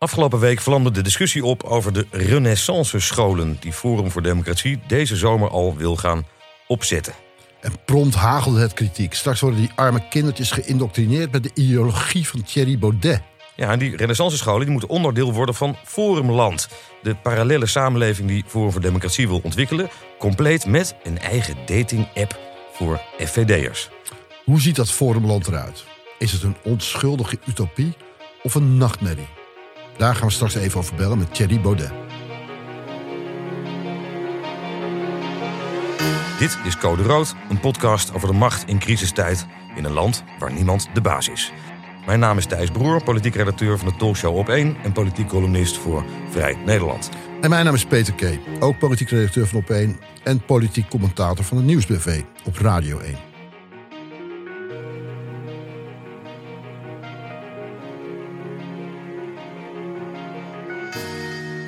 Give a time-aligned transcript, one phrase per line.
[0.00, 3.56] Afgelopen week vlamde de discussie op over de renaissance scholen...
[3.60, 6.26] die Forum voor Democratie deze zomer al wil gaan
[6.66, 7.12] opzetten.
[7.60, 9.14] En prompt hagelde het kritiek.
[9.14, 13.22] Straks worden die arme kindertjes geïndoctrineerd met de ideologie van Thierry Baudet.
[13.56, 16.68] Ja, en die renaissance scholen die moeten onderdeel worden van Forumland.
[17.02, 19.88] De parallele samenleving die Forum voor Democratie wil ontwikkelen...
[20.18, 22.38] compleet met een eigen dating-app
[22.72, 23.90] voor FVD'ers.
[24.44, 25.84] Hoe ziet dat Forumland eruit?
[26.18, 27.96] Is het een onschuldige utopie
[28.42, 29.37] of een nachtmerrie?
[29.98, 31.92] Daar gaan we straks even over bellen met Thierry Baudet.
[36.38, 39.46] Dit is Code Rood, een podcast over de macht in crisistijd...
[39.76, 41.52] in een land waar niemand de baas is.
[42.06, 44.76] Mijn naam is Thijs Broer, politiek redacteur van de talkshow Op 1...
[44.82, 47.08] en politiek columnist voor Vrij Nederland.
[47.40, 49.96] En mijn naam is Peter K., ook politiek redacteur van Op 1...
[50.24, 53.27] en politiek commentator van het Nieuwsbv op Radio 1.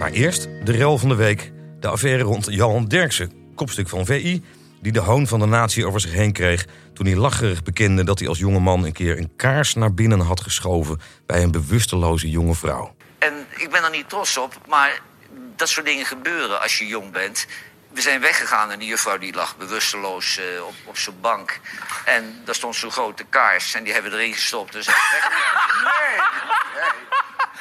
[0.01, 1.53] Maar eerst de rel van de week.
[1.81, 4.45] De affaire rond Johan Derksen, kopstuk van VI...
[4.81, 6.67] die de hoon van de natie over zich heen kreeg...
[6.95, 10.21] toen hij lacherig bekende dat hij als jonge man een keer een kaars naar binnen
[10.21, 11.01] had geschoven...
[11.27, 12.95] bij een bewusteloze jonge vrouw.
[13.19, 15.01] En ik ben er niet trots op, maar
[15.57, 17.47] dat soort dingen gebeuren als je jong bent.
[17.93, 21.61] We zijn weggegaan en die juffrouw die lag bewusteloos eh, op, op zijn bank.
[22.05, 24.73] En daar stond zo'n grote kaars en die hebben we erin gestopt.
[24.73, 24.87] Dus
[25.89, 26.21] nee,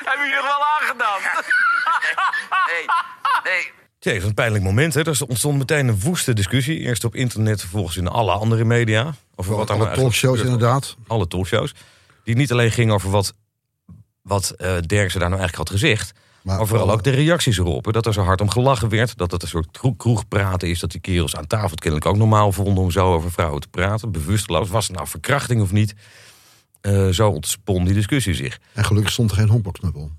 [0.06, 1.22] Hebben jullie er wel aangedaan?
[2.68, 2.86] nee,
[3.44, 3.72] nee.
[4.00, 4.94] Tja, even een pijnlijk moment.
[4.94, 5.02] Hè.
[5.04, 6.80] Er ontstond meteen een woeste discussie.
[6.80, 9.14] Eerst op internet, vervolgens in alle andere media.
[9.36, 10.96] Over wat er nou Alle eigenlijk talkshows inderdaad.
[11.08, 11.74] Alle talkshows.
[12.24, 13.34] Die niet alleen gingen over wat,
[14.22, 16.12] wat eh Derksen daar nou eigenlijk had gezegd...
[16.44, 17.86] Maar, vooral ook de reacties erop.
[17.86, 17.92] hè.
[17.92, 19.18] Dat er zo hard om gelachen werd.
[19.18, 20.80] Dat het een soort kroeg- kroegpraten is.
[20.80, 22.84] Dat die kerels aan tafel het kennelijk ook normaal vonden...
[22.84, 24.12] om zo over vrouwen te praten.
[24.12, 24.70] Bewusteloos.
[24.70, 25.94] Was het nou verkrachting of niet?
[26.82, 28.60] Eh, zo ontspon die discussie zich.
[28.74, 30.12] En gelukkig stond er geen honkbalknuppel.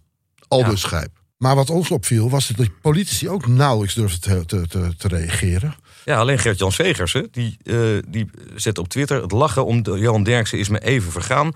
[0.49, 0.69] Al Ja.
[0.69, 1.11] dus schijp.
[1.41, 5.75] Maar wat ons opviel was dat de politici ook nauwelijks durfden te, te, te, reageren.
[6.05, 9.23] Ja, alleen Gert-Jan Segers, hè, die, eh, die zet op Twitter...
[9.23, 11.53] het lachen om de Johan Derksen is me even vergaan.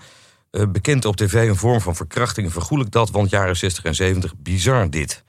[0.51, 2.51] Eh, bekend op tv een vorm van verkrachting.
[2.51, 5.23] Vergoel ik dat, want jaren 60 en 70, bizar dit.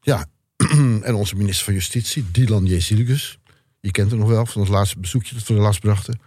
[0.00, 0.26] Ja,
[1.02, 3.38] en onze minister van Justitie, Dylan Jeziligus.
[3.80, 6.20] Je kent hem nog wel van het laatste bezoekje dat we er laatst brachten.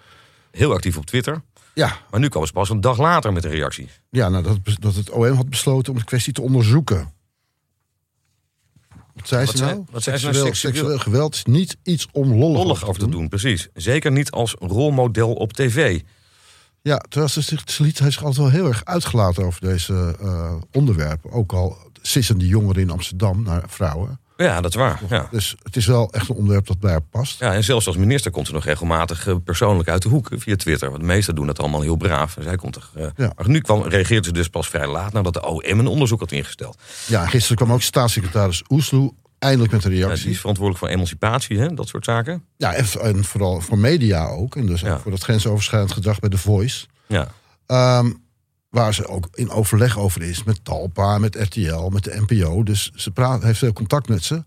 [0.51, 1.41] Heel actief op Twitter.
[1.74, 3.90] Ja, Maar nu komen ze pas een dag later met een reactie.
[4.09, 7.22] ja nou, dat, dat het OM had besloten om de kwestie te onderzoeken.
[9.16, 9.84] Wat zei ze nou?
[9.91, 10.35] wat zei ze nou?
[10.35, 13.68] seksueel, Seksueel- geweld is niet iets om lollig, Lollig over te doen, precies.
[13.74, 16.01] Zeker niet als rolmodel op tv.
[16.81, 20.16] Ja, terwijl ze zich, ze liet hij zich altijd wel heel erg uitgelaten over deze
[20.22, 21.31] eh, onderwerpen.
[21.31, 24.19] Ook al sissen die jongeren in Amsterdam naar vrouwen.
[24.38, 24.99] Ja, dat is waar.
[25.09, 25.27] Ja.
[25.31, 27.39] Dus het is wel echt een onderwerp dat bij haar past.
[27.39, 30.55] Ja, en zelfs als minister komt ze nog regelmatig eh, persoonlijk uit de hoek via
[30.55, 30.88] Twitter.
[30.89, 32.38] Want de meesten doen dat allemaal heel braaf.
[32.38, 32.89] En zij komt er.
[32.95, 33.31] eh, Ja.
[33.38, 36.31] Maar nu kwam, reageerde ze dus pas vrij laat nadat de OM een onderzoek had
[36.31, 36.77] ingesteld.
[37.07, 40.23] Ja, gisteren kwam ook staatssecretaris Oesloe eindelijk met een Ja, reactie.
[40.23, 42.44] die is verantwoordelijk voor emancipatie, hè, dat soort zaken.
[42.57, 44.55] Ja, en, vooral voor media ook.
[44.55, 44.94] En dus Ja.
[44.94, 46.85] ook voor dat grensoverschrijdend gedrag bij The Voice.
[47.07, 47.27] Ja.
[47.65, 48.11] Ehm,
[48.73, 52.63] waar ze ook in overleg over is met Talpa, met RTL, met de NPO.
[52.63, 54.44] Dus ze praat, heeft veel contact met ze.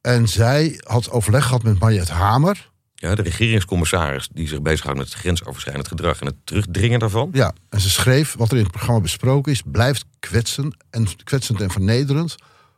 [0.00, 2.70] En zij had overleg gehad met Mariette Hamer.
[2.94, 7.30] ja, de regeringscommissaris die zich bezighoudt met het grensoverschrijdend gedrag en het terugdringen daarvan.
[7.32, 9.62] Ja, en ze schreef wat er in het programma besproken is...
[9.64, 12.36] blijft kwetsend en, kwetsend en vernederend...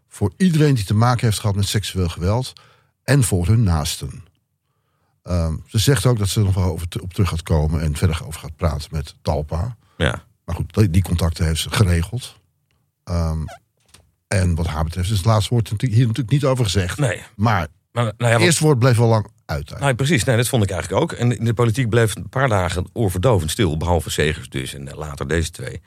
[0.09, 2.53] voor iedereen die te maken heeft gehad met seksueel geweld...
[3.05, 4.25] en voor hun naasten.
[5.23, 7.81] Ehm, ze zegt ook dat ze er nog wel over op terug gaat komen...
[7.81, 9.77] en verder over gaat praten met Talpa.
[9.97, 10.29] Ja.
[10.51, 12.37] Maar goed, die- contacten heeft ze geregeld.
[13.05, 13.39] Ehm,
[14.29, 16.99] en wat haar betreft is het laatste woord hier natuurlijk niet over gezegd.
[16.99, 17.23] Nee.
[17.37, 19.79] Maar Maar, nou ja, het eerste woord bleef wel lang uit.
[19.79, 20.25] nou, precies.
[20.25, 21.13] Nee, dat vond ik eigenlijk ook.
[21.13, 23.77] En in de politiek bleef een paar dagen oorverdovend stil.
[23.77, 25.81] Behalve Segers dus en eh, later deze twee.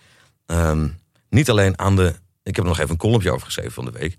[0.46, 0.88] Ehm,
[1.30, 2.08] niet alleen aan de...
[2.44, 4.18] Ik heb er nog even een columnje over geschreven van de week.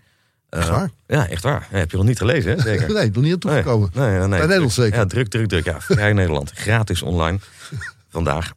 [0.49, 0.91] Eh, Echt waar?
[1.07, 1.69] Ja, echt waar.
[1.71, 2.61] Ja, heb je nog niet gelezen, hè?
[2.61, 2.93] Zeker.
[2.95, 3.91] nee, nog niet aan toegekomen.
[3.95, 4.99] Nee, nee, nee, Bij Nederland zeker.
[4.99, 5.65] Ja, druk, druk, druk.
[5.65, 6.51] Ja, Vrij Nederland.
[6.55, 7.39] Gratis online.
[8.09, 8.53] Vandaag.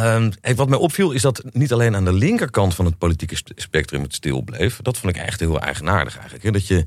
[0.00, 3.52] Hey, wat mij opviel is dat niet alleen aan de linkerkant van het politieke sp-
[3.56, 4.78] spectrum het stil bleef.
[4.82, 6.44] Dat vond ik echt heel eigenaardig eigenlijk.
[6.44, 6.50] Hè?
[6.50, 6.84] Dat je, eh,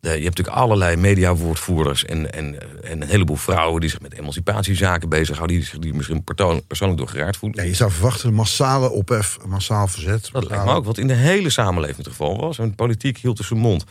[0.00, 4.12] je hebt natuurlijk allerlei mediawoordvoerders en, en, eh, en een heleboel vrouwen die zich met
[4.18, 5.56] emancipatiezaken bezighouden.
[5.56, 7.62] Die zich die misschien persoon- persoonlijk door geraakt voelen.
[7.62, 10.28] Ja, je zou verwachten een massale ophef, een massaal verzet.
[10.32, 12.58] Dat lijkt me ook, wat in de hele samenleving het geval was.
[12.58, 13.84] En de politiek hield dus zijn mond.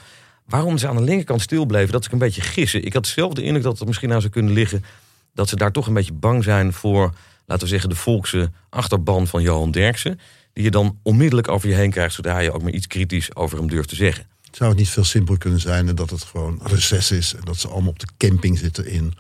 [0.46, 2.86] Waarom ze aan de linkerkant stil bleven, dat is een beetje gissen.
[2.86, 4.84] Ik had zelf de indruk dat het misschien aan zou kunnen liggen...
[5.34, 7.14] dat ze daar toch een beetje bang zijn voor,
[7.50, 7.90] laten we zeggen...
[7.90, 10.20] de volkse achterban van Johan Derksen...
[10.54, 12.16] die je dan onmiddellijk over je heen krijgt...
[12.16, 14.26] zodra je ook maar iets kritisch over hem durft te zeggen.
[14.52, 17.58] Zou het niet veel simpeler kunnen zijn en dat het gewoon reces is en dat
[17.58, 19.14] ze allemaal op de camping zitten in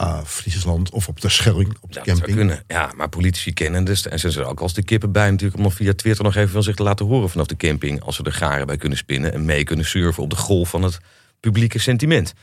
[0.00, 2.36] uh, Friesland of op de Schelling, op de Ja, dat zou camping.
[2.36, 2.64] kunnen.
[2.66, 4.08] Ja, maar politici kennen dus.
[4.08, 6.34] En ze zijn er ook als de kippen bij natuurlijk om nog via Twitter nog
[6.34, 8.02] even van zich te laten horen vanaf de camping.
[8.02, 10.82] Als ze er garen bij kunnen spinnen en mee kunnen surfen op de golf van
[10.82, 10.98] het
[11.40, 12.34] publieke sentiment.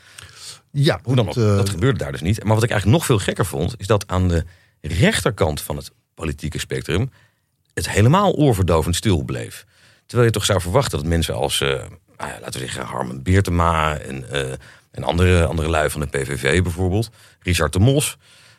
[0.70, 2.44] Ja, Hoe dan ook, want, eh, dat gebeurde daar dus niet.
[2.44, 4.44] Maar wat ik eigenlijk nog veel gekker vond, is dat aan de
[4.80, 7.10] rechterkant van het politieke spectrum
[7.74, 9.66] het helemaal oorverdovend stil bleef.
[10.06, 14.30] Terwijl je toch zou verwachten dat mensen als, ja, laten we zeggen, Harmen Beertema en,
[14.30, 14.52] eh,
[14.90, 18.16] en andere, andere lui van de PVV bijvoorbeeld, Richard de Mos,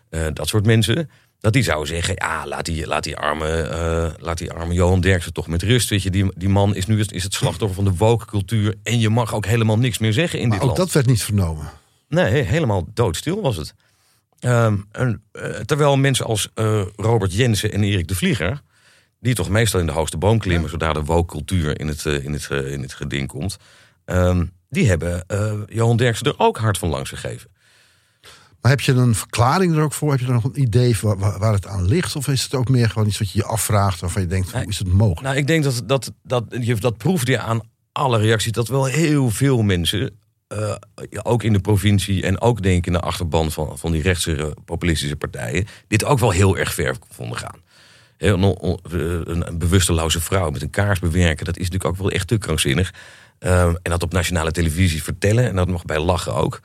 [0.09, 1.09] eh, dat soort mensen,
[1.39, 5.33] dat die zouden zeggen, ja, laat die, laat die, arme, laat die arme Johan Derksen
[5.33, 5.89] toch met rust.
[5.89, 8.75] Weet je, die, die man is nu het, is het slachtoffer van de woke cultuur
[8.83, 10.87] en je mag ook helemaal niks meer zeggen in maar dit ook land.
[10.87, 11.69] dat werd niet vernomen.
[12.07, 13.73] Nee, helemaal doodstil was het.
[14.39, 18.61] Ehm, en, eh, terwijl mensen als eh, Robert Jensen en Erik de Vlieger...
[19.19, 20.69] die toch meestal in de hoogste boom klimmen...
[20.69, 23.57] zodra de woke-cultuur in het, eh, in, het, in het geding komt...
[24.05, 25.23] ehm, die hebben
[25.67, 27.49] Johan Derksen er ook hard van langs gegeven.
[28.61, 30.11] Maar heb je een verklaring er ook voor?
[30.11, 32.15] Heb je er nog een idee waar, waar, waar het aan ligt?
[32.15, 33.99] Of is het ook meer gewoon iets wat je je afvraagt...
[33.99, 35.21] waarvan je denkt, hoe is het mogelijk?
[35.21, 37.61] Nou, ik denk dat dat, dat, je, dat proefde je aan
[37.91, 38.51] alle reacties...
[38.51, 40.75] dat wel heel veel mensen, eh,
[41.23, 42.23] ook in de provincie...
[42.23, 45.67] en ook denk ik in de achterban van, van die rechtse eh, populistische partijen...
[45.87, 47.61] dit ook wel heel erg ver vonden gaan.
[48.17, 51.45] Eh, een, bewusteloze vrouw met een kaars bewerken...
[51.45, 52.93] dat is natuurlijk ook wel echt te krankzinnig.
[53.39, 55.45] Ehm, en dat op nationale televisie vertellen...
[55.45, 56.61] en dat nog bij lachen ook...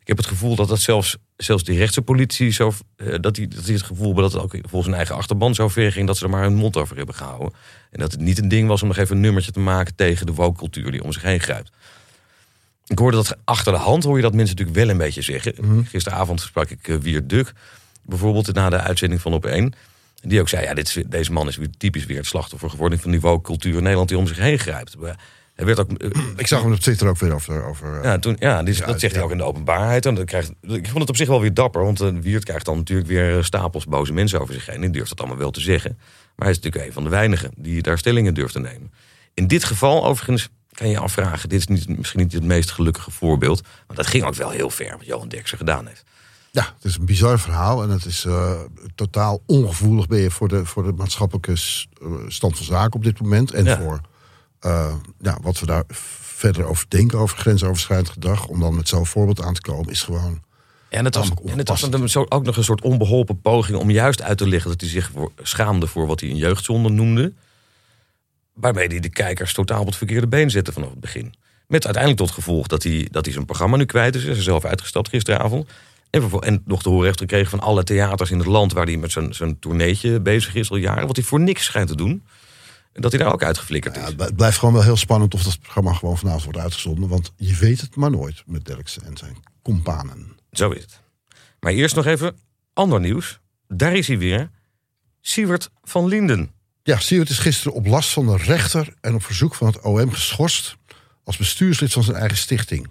[0.00, 2.72] Ik heb het gevoel dat dat zelfs, zelfs die rechtse politie zo,
[3.20, 5.68] dat, die, dat die het gevoel hebben dat het ook volgens hun eigen achterban zo
[5.68, 7.52] ver ging dat ze er maar hun mond over hebben gehouden.
[7.90, 10.26] En dat het niet een ding was om nog even een nummertje te maken tegen
[10.26, 11.70] de woke-cultuur die om zich heen grijpt.
[12.86, 15.86] Ik hoorde dat achter de hand hoor je dat mensen natuurlijk wel een beetje zeggen.
[15.88, 17.52] Gisteravond sprak ik uh, Wiert Duk,
[18.02, 19.72] bijvoorbeeld na de uitzending van Op 1.
[20.20, 22.98] Die ook zei, ja, dit is, deze man is weer typisch weer het slachtoffer geworden
[22.98, 24.96] van die woke-cultuur in Nederland die om zich heen grijpt.
[25.54, 27.64] Hij werd ook, eh, Ik zag hem op Twitter ook weer over...
[27.64, 30.06] over ja, toen, ja, dat zegt hij ook in de openbaarheid.
[30.06, 31.84] En dat krijgt, ik vond het op zich wel weer dapper.
[31.84, 34.80] Want uh, Wiert krijgt dan natuurlijk weer stapels boze mensen over zich heen.
[34.80, 35.94] Die durft dat allemaal wel te zeggen.
[35.98, 38.92] Maar hij is natuurlijk een van de weinigen die daar stellingen durft te nemen.
[39.34, 41.48] In dit geval overigens kan je afvragen...
[41.48, 43.62] dit is niet, misschien niet het meest gelukkige voorbeeld.
[43.86, 46.04] Maar dat ging ook wel heel ver wat Johan Derksen gedaan heeft.
[46.50, 48.60] Ja, het is een bizar verhaal en het is eh,
[48.94, 53.20] totaal ongevoelig ben je voor de, voor de maatschappelijke eh, stand van zaken op dit
[53.20, 53.52] moment.
[53.52, 53.78] En Ja.
[53.78, 54.00] voor
[54.60, 55.84] eh, ja, wat we daar
[56.20, 58.46] verder over denken over grensoverschrijdend gedrag.
[58.46, 60.44] Om dan met zo'n voorbeeld aan te komen is gewoon...
[60.88, 64.22] En het was, en het was een, ook nog een soort onbeholpen poging om juist
[64.22, 67.32] uit te leggen dat hij zich voor- schaamde voor wat hij een jeugdzonde noemde.
[68.56, 71.34] Waarmee hij de kijkers totaal op het verkeerde been zette vanaf het begin.
[71.66, 74.22] Met uiteindelijk tot gevolg dat hij, dat hij zijn programma nu kwijt is.
[74.22, 75.68] Hij is er zelf uitgestapt gisteravond.
[76.10, 78.96] En, en nog te horen heeft gekregen van alle theaters in het land waar hij
[78.96, 81.06] met zijn, zijn tourneetje bezig is al jaren.
[81.06, 82.24] Wat hij voor niks schijnt te doen.
[82.92, 84.06] En dat hij daar ook uitgeflikkerd Ja, is.
[84.06, 87.08] het bl- het blijft gewoon wel heel spannend of dat programma gewoon vanavond wordt uitgezonden.
[87.08, 90.36] Want je weet het maar nooit met Derksen en zijn companen.
[90.52, 91.00] Zo is het.
[91.60, 92.36] Maar eerst nog even
[92.72, 93.40] ander nieuws.
[93.68, 94.50] Daar is hij weer.
[95.20, 96.50] Siewert van Linden.
[96.86, 100.12] Ja, Siewert is gisteren op last van de rechter en op verzoek van het OM
[100.12, 100.76] geschorst
[101.24, 102.88] als bestuurslid van zijn eigen stichting.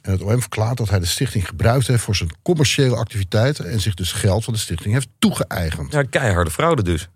[0.00, 3.80] En het OM verklaart dat hij de stichting gebruikt heeft voor zijn commerciële activiteiten en
[3.80, 5.92] zich dus geld van de stichting heeft toegeëigend.
[5.92, 7.08] Ja, keiharde fraude dus.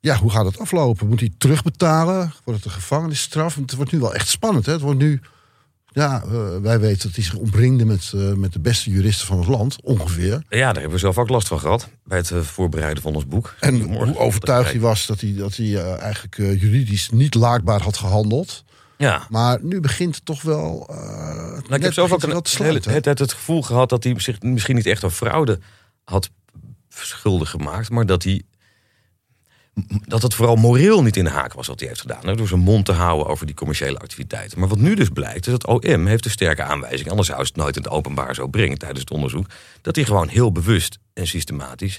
[0.00, 1.08] Ja, hoe gaat het aflopen?
[1.08, 2.32] Moet hij terugbetalen?
[2.44, 3.54] Wordt het een gevangenisstraf?
[3.54, 4.66] Het wordt nu wel echt spannend.
[4.66, 4.72] Hè?
[4.72, 5.20] Het wordt nu,
[5.94, 9.38] ja, eh, wij weten dat hij zich omringde met, eh, met de beste juristen van
[9.38, 10.42] het land, ongeveer.
[10.48, 11.88] Ja, daar hebben we zelf ook last van gehad.
[12.04, 13.54] Bij het eh, voorbereiden van ons boek.
[13.60, 18.64] En hoe overtuigd hij was dat hij, dat hij eigenlijk juridisch niet laakbaar had gehandeld.
[18.96, 19.26] Ja.
[19.28, 20.84] Maar nu begint het toch wel.
[20.88, 24.42] Nou, ik heb zelf ook een, te hele, het, het gevoel gehad dat hij zich
[24.42, 25.58] misschien niet echt aan fraude
[26.04, 26.30] had
[26.88, 27.90] schuldig gemaakt.
[27.90, 28.42] Maar dat hij
[30.06, 32.36] dat het vooral moreel niet in de haak was wat hij heeft gedaan.
[32.36, 34.58] Door zijn mond te houden over die commerciële activiteiten.
[34.58, 37.08] Maar wat nu dus blijkt, is dat OM heeft een sterke aanwijzing.
[37.08, 39.46] Anders zou het nooit in het openbaar zo brengen tijdens het onderzoek.
[39.82, 41.98] Dat hij gewoon heel bewust en systematisch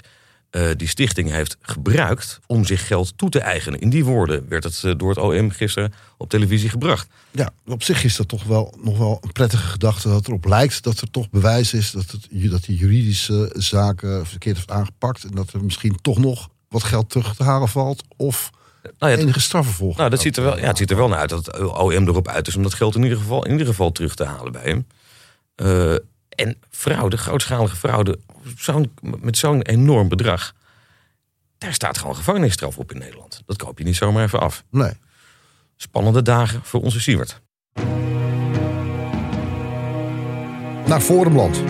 [0.50, 3.80] eh, die stichting heeft gebruikt om zich geld toe te eigenen.
[3.80, 7.08] In die woorden werd het eh, door het OM gisteren op televisie gebracht.
[7.30, 10.82] Ja, op zich is dat toch wel nog wel een prettige gedachte dat erop lijkt
[10.82, 15.24] dat er toch bewijs is dat, het, dat die juridische zaken verkeerd heeft aangepakt.
[15.24, 18.02] En dat er misschien toch nog wat geld terug te halen valt.
[18.16, 18.50] Of
[18.98, 19.98] Nou ja, enige strafvervolging.
[19.98, 22.08] Nou, dat ziet er wel, ja, het ziet er wel naar uit dat het OM
[22.08, 24.52] erop uit is om dat geld in ieder geval, in ieder geval terug te halen
[24.52, 24.86] bij hem.
[25.54, 25.94] Eh,
[26.28, 28.18] en fraude, grootschalige fraude,
[29.00, 30.54] met zo'n enorm bedrag.
[31.58, 33.42] Daar staat gewoon gevangenisstraf op in Nederland.
[33.46, 34.64] Dat koop je niet zomaar even af.
[34.70, 34.92] Nee.
[35.76, 37.40] Spannende dagen voor onze Siewert.
[40.86, 41.62] Naar Forumland.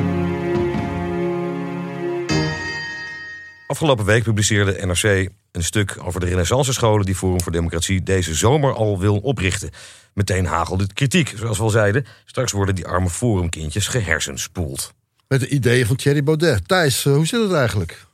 [3.66, 8.34] Afgelopen week publiceerde NRC een stuk over de renaissance scholen die Forum voor Democratie deze
[8.34, 9.70] zomer al wil oprichten.
[10.14, 12.06] Meteen hagelde het kritiek, zoals we al zeiden.
[12.24, 14.92] Straks worden die arme forumkindjes gehersenspoeld.
[15.28, 16.68] Met de ideeën van Thierry Baudet.
[16.68, 18.06] Thijs, eh, hoe zit het eigenlijk?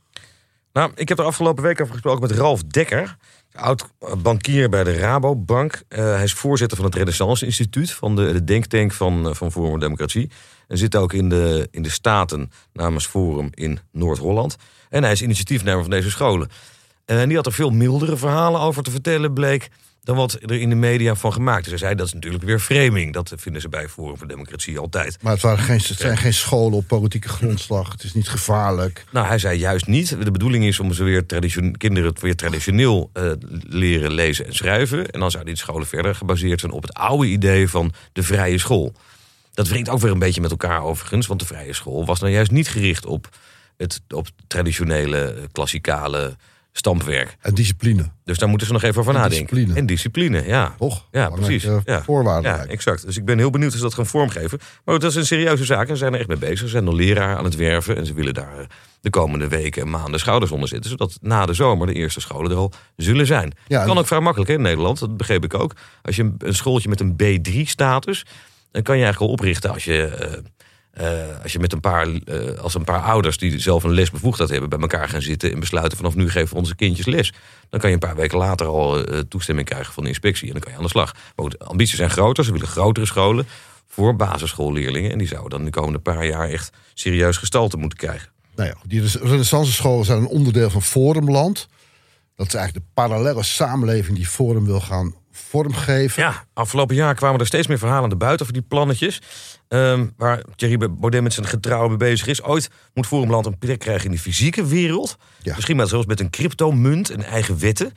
[0.73, 3.16] Nou, ik heb er afgelopen week over gesproken met Ralf Dekker.
[3.52, 5.82] Oud bankier bij de Rabobank.
[5.88, 7.92] Uh, hij is voorzitter van het Renaissance Instituut.
[7.92, 10.30] Van de, de denktank van, van Forum Democratie.
[10.73, 14.57] En zit ook in de, in de Staten namens Forum in Noord-Holland.
[14.91, 16.50] En hij is initiatiefnemer van deze scholen.
[17.05, 19.71] En die had er veel mildere verhalen over te vertellen, bleek
[20.02, 21.71] dan wat er in de media van gemaakt is.
[21.71, 23.12] Hij zei dat is natuurlijk weer framing.
[23.12, 25.19] Dat vinden ze bij Forum voor Democratie altijd.
[25.23, 27.93] Maar het, waren geen, het zijn geen scholen op politieke grondslag.
[27.93, 29.05] Het is niet gevaarlijk.
[29.11, 30.25] Nou, hij zei juist niet.
[30.25, 31.25] De bedoeling is om ze weer
[31.76, 35.11] kinderen weer traditioneel uh, leren lezen en schrijven.
[35.11, 38.59] En dan zouden die scholen verder gebaseerd zijn op het oude idee van de vrije
[38.59, 38.95] school.
[39.52, 41.26] Dat wringt ook weer een beetje met elkaar overigens.
[41.26, 43.28] Want de vrije school was nou juist niet gericht op
[43.76, 46.37] het op traditionele, klassikale
[46.73, 47.37] stampwerk.
[47.40, 48.11] En discipline.
[48.25, 49.47] Dus daar moeten ze nog even over En nadenken.
[49.47, 49.78] discipline.
[49.80, 50.75] En discipline, ja.
[50.78, 51.06] Toch?
[51.11, 51.64] Ja, precies.
[51.64, 52.02] eh, Ja.
[52.02, 53.06] voorwaarde Ja, exact.
[53.06, 54.59] Dus ik ben heel benieuwd of ze dat gaan vormgeven.
[54.85, 56.59] Maar dat is een serieuze zaak en ze zijn er echt mee bezig.
[56.59, 58.64] Ze zijn nog leraar aan het werven en ze willen daar eh,
[59.00, 60.90] de komende weken en maanden schouders onder zitten.
[60.90, 63.52] Zodat na de zomer de eerste scholen er al zullen zijn.
[63.66, 65.73] Ja, kan ook vrij makkelijk hè, in Nederland, dat begreep ik ook.
[66.02, 68.25] Als je een, een schooltje met een B3-status,
[68.73, 70.07] dan kan je eigenlijk al oprichten als je...
[70.07, 70.38] eh,
[70.93, 74.50] eh, als je met een paar, eh, als een paar ouders die zelf een lesbevoegdheid
[74.50, 77.33] hebben, bij elkaar gaan zitten en besluiten vanaf nu geven we onze kindjes les.
[77.69, 80.62] Dan kan je een paar weken later al toestemming krijgen van de inspectie en dan
[80.62, 81.12] kan je aan de slag.
[81.12, 83.47] Maar goed, ambities zijn groter, ze willen grotere scholen
[83.88, 85.11] voor basisschoolleerlingen.
[85.11, 88.29] En die zouden dan de komende paar jaar echt serieus gestalte moeten krijgen.
[88.57, 91.69] Nou ja, die renaissance scholen zijn een onderdeel van Forumland.
[92.37, 96.23] Dat is eigenlijk de parallele samenleving die Forum wil gaan vormgeven.
[96.23, 99.21] Ja, afgelopen jaar kwamen er steeds meer verhalen naar buiten over die plannetjes.
[99.69, 102.43] Ehm, waar Thierry Baudet met zijn getrouwen mee bezig is.
[102.43, 105.17] Ooit moet Forumland een plek krijgen in de fysieke wereld.
[105.43, 105.55] Ja.
[105.55, 107.93] Misschien maar zelfs met een cryptomunt en eigen wetten.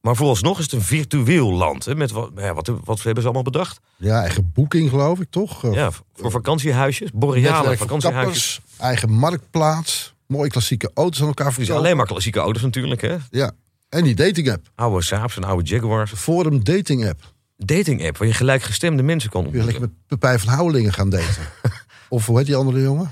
[0.00, 1.84] Maar vooralsnog is het een virtueel land.
[1.84, 3.80] Hè, met wat, ja, wat, wat hebben ze allemaal bedacht?
[3.96, 5.74] Ja, eigen boeking geloof ik toch?
[5.74, 8.54] Ja, voor vakantiehuisjes, boreale van vakantiehuisjes.
[8.56, 11.84] kappers, eigen marktplaats, mooie klassieke auto's aan elkaar Het is verkopen.
[11.84, 13.00] alleen maar klassieke auto's natuurlijk.
[13.00, 13.16] Hè?
[13.30, 13.52] Ja,
[13.92, 14.70] en die dating app.
[14.74, 16.12] Oude Saabs en oude Jaguars.
[16.16, 17.20] Forum dating app.
[17.56, 20.06] Dating app waar je gelijkgestemde mensen kan Kun je lekker ontmoeten.
[20.08, 21.42] met Pepijn van Houwelingen gaan daten.
[22.08, 23.10] of hoe heet die andere jongen?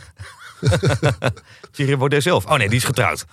[1.72, 2.44] Thierry Baudet zelf.
[2.46, 3.24] Oh nee, die is getrouwd.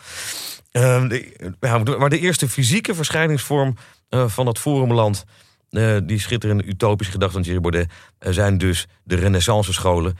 [0.71, 3.75] De- ja, maar de eerste fysieke verschijningsvorm
[4.09, 5.23] eh, van het forumland...
[5.69, 7.91] eh, die schitterende utopische gedachte van Thierry Baudet...
[8.19, 10.17] eh, zijn dus de renaissance scholen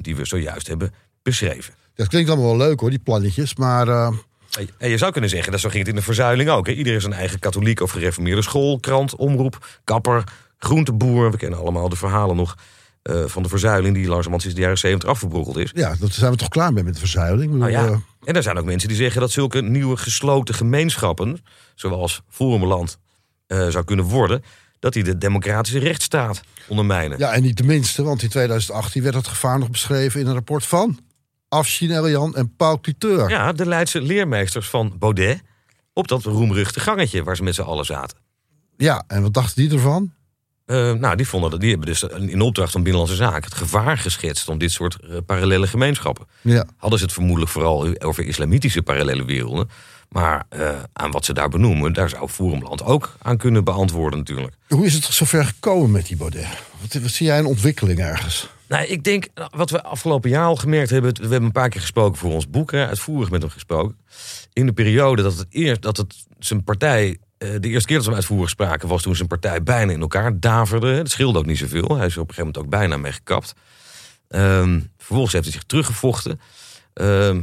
[0.00, 0.92] die we zojuist hebben
[1.22, 1.74] beschreven.
[1.94, 3.54] Dat klinkt allemaal wel leuk hoor, die plannetjes.
[3.56, 4.12] Maar
[4.78, 6.66] En je zou kunnen zeggen, dat zo ging het in de verzuiling ook.
[6.66, 6.72] Hè?
[6.72, 10.24] Iedereen zijn eigen katholiek of gereformeerde school, krant, omroep, kapper,
[10.58, 11.30] groenteboer.
[11.30, 12.56] We kennen allemaal de verhalen nog
[13.02, 13.94] eh, van de verzuiling...
[13.94, 15.70] die langzamerhand sinds de jaren 70 afgebrokkeld is.
[15.74, 17.52] ja, daar zijn we toch klaar mee met de verzuiling.
[17.52, 21.44] Nou ja, eh, en er zijn ook mensen die zeggen dat zulke nieuwe gesloten gemeenschappen,
[21.74, 22.98] zoals Forumland
[23.46, 24.44] eh, zou kunnen worden,
[24.78, 27.18] dat die de democratische rechtsstaat ondermijnen.
[27.18, 30.32] ja, en niet de minste, want in 2018 werd het gevaar nog beschreven in een
[30.32, 30.98] rapport van
[31.50, 33.30] Afshin Elian en Paul Cliteur.
[33.30, 35.42] Ja, de Leidse leermeesters van Baudet
[35.92, 38.18] op dat roemruchte gangetje waar ze met z'n allen zaten.
[38.76, 40.12] Ja, en wat dachten die ervan?
[40.66, 43.98] Eh, nou, die, vonden dat, die hebben dus in opdracht van Binnenlandse Zaken het gevaar
[43.98, 46.26] geschetst om dit soort eh, parallele gemeenschappen.
[46.40, 49.68] Ja, Hadden ze het vermoedelijk vooral over islamitische parallele werelden.
[50.08, 54.54] Maar eh, aan wat ze daar benoemen, daar zou Forumland ook aan kunnen beantwoorden natuurlijk.
[54.68, 56.48] hoe is het zover gekomen met die Baudet?
[56.80, 58.48] Wat, wat zie jij een ontwikkeling ergens?
[58.70, 61.14] Nou, ik denk, wat we afgelopen jaar al gemerkt hebben...
[61.14, 63.98] we hebben een paar keer gesproken voor ons boek, uitvoerig met hem gesproken.
[64.52, 67.18] In de periode dat het eerst, dat het zijn partij...
[67.38, 68.88] eh, de eerste keer dat ze hem uitvoerig spraken...
[68.88, 70.96] was toen zijn partij bijna in elkaar daverde.
[70.96, 71.96] Dat scheelde ook niet zoveel.
[71.96, 73.54] Hij is op een gegeven moment ook bijna mee gekapt.
[74.28, 76.40] Ehm, vervolgens heeft hij zich teruggevochten.
[76.92, 77.40] Ehm,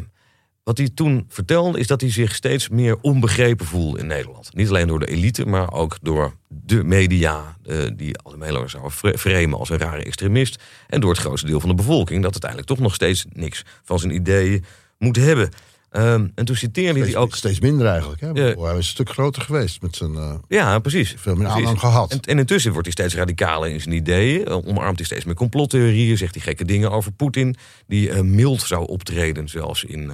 [0.68, 4.56] wat hij toen vertelde is dat hij zich steeds meer onbegrepen voelde in Nederland.
[4.56, 7.58] Niet alleen door de elite, maar ook door de media...
[7.66, 10.64] eh, die al heel framen als een rare extremist...
[10.88, 12.22] en door het grootste deel van de bevolking...
[12.22, 14.66] dat uiteindelijk toch nog steeds niks van zijn ideeën
[14.98, 15.50] moet hebben.
[15.98, 17.36] Ehm, en toen citeerde hij Steeds, ook...
[17.36, 18.22] steeds minder eigenlijk.
[18.22, 18.32] Hè?
[18.34, 20.16] Hij is een stuk groter geweest met zijn...
[20.16, 21.16] eh, Ja, precies.
[21.18, 22.12] veel meer aanhang gehad.
[22.12, 24.46] En, en intussen wordt hij steeds radicaler in zijn ideeën.
[24.46, 26.18] Eh, Omarmt hij steeds meer complottheorieën.
[26.18, 27.56] Zegt hij gekke dingen over Poetin.
[27.88, 30.12] Die eh, mild zou optreden, zelfs in,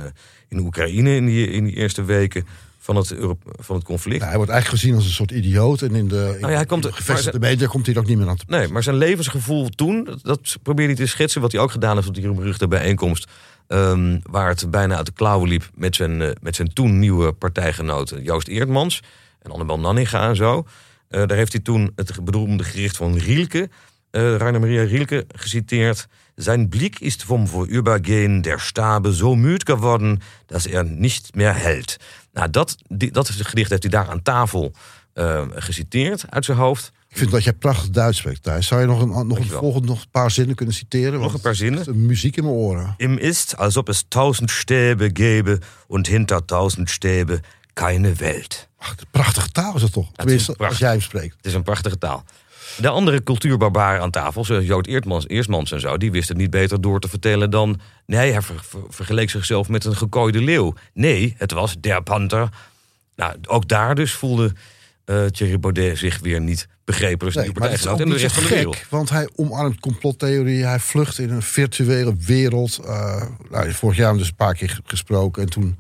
[0.50, 2.46] in Oekraïne in die, in die eerste weken
[2.80, 3.14] van het,
[3.60, 4.22] van het conflict.
[4.22, 5.82] Ja, hij wordt eigenlijk gezien als een soort idioot.
[5.82, 8.08] En in de, in Nou ja, hij komt- de gevestigde media komt hij er ook
[8.08, 11.42] niet meer aan te Nee, maar zijn levensgevoel toen, dat, dat probeerde hij te schetsen.
[11.42, 13.28] Wat hij ook gedaan heeft op die beruchte bijeenkomst.
[13.68, 17.34] Ehm, waar het bijna uit de klauwen liep met zijn, eh, met zijn toen nieuwe
[17.34, 19.04] partijgenoten Joost Eertmans
[19.42, 20.68] en Annabel Nanninga en zo.
[21.08, 23.70] Eh, daar heeft hij toen het beroemde gericht van Rielke,
[24.12, 26.08] eh Rainer Maria Rielke, geciteerd.
[26.36, 31.98] Zijn blik is vom Vorübergehen der Stabe zo müd geworden, dat er niet meer hält.
[32.32, 34.74] Nou, dat, die, dat gedicht heeft hij daar aan tafel
[35.14, 36.92] eh, geciteerd uit zijn hoofd.
[37.14, 38.68] Ik vind dat jij prachtig Duits spreekt, Thijs.
[38.68, 41.20] Zou je nog een, nog een nog een paar zinnen kunnen citeren?
[41.20, 41.80] Want een paar zinnen?
[41.80, 42.94] is Muziek in mijn oren.
[42.98, 47.40] Im ist, als ob es tausend Stäbe gäbe und hinter tausend Stäbe
[47.74, 48.68] keine Welt.
[48.78, 50.12] Ach, prachtige taal is dat toch?
[50.16, 50.80] Tenminste, als prachtig.
[50.80, 51.36] jij hem spreekt.
[51.38, 52.24] Het is een prachtige taal.
[52.78, 55.98] De andere cultuurbarbaren aan tafel, zoals Jood Eertmans, Eerstmans en zo...
[55.98, 57.80] die wisten het niet beter door te vertellen dan...
[58.06, 60.74] nee, hij ver- ver- vergeleek zichzelf met een gekooide leeuw.
[60.94, 62.50] Nee, het was der Panther.
[63.16, 64.54] Nou, ook daar dus voelde
[65.06, 67.26] eh, Thierry Baudet zich weer niet begrepen...
[67.26, 68.76] dus Nee, die maar het is ook partijgenoot en de rest zo van de wereld.
[68.76, 70.68] gek, want hij omarmt complottheorieën.
[70.68, 72.78] Hij vlucht in een virtuele wereld.
[72.86, 75.42] Eh, nou, vorig jaar hebben we dus een paar keer gesproken.
[75.44, 75.80] En toen,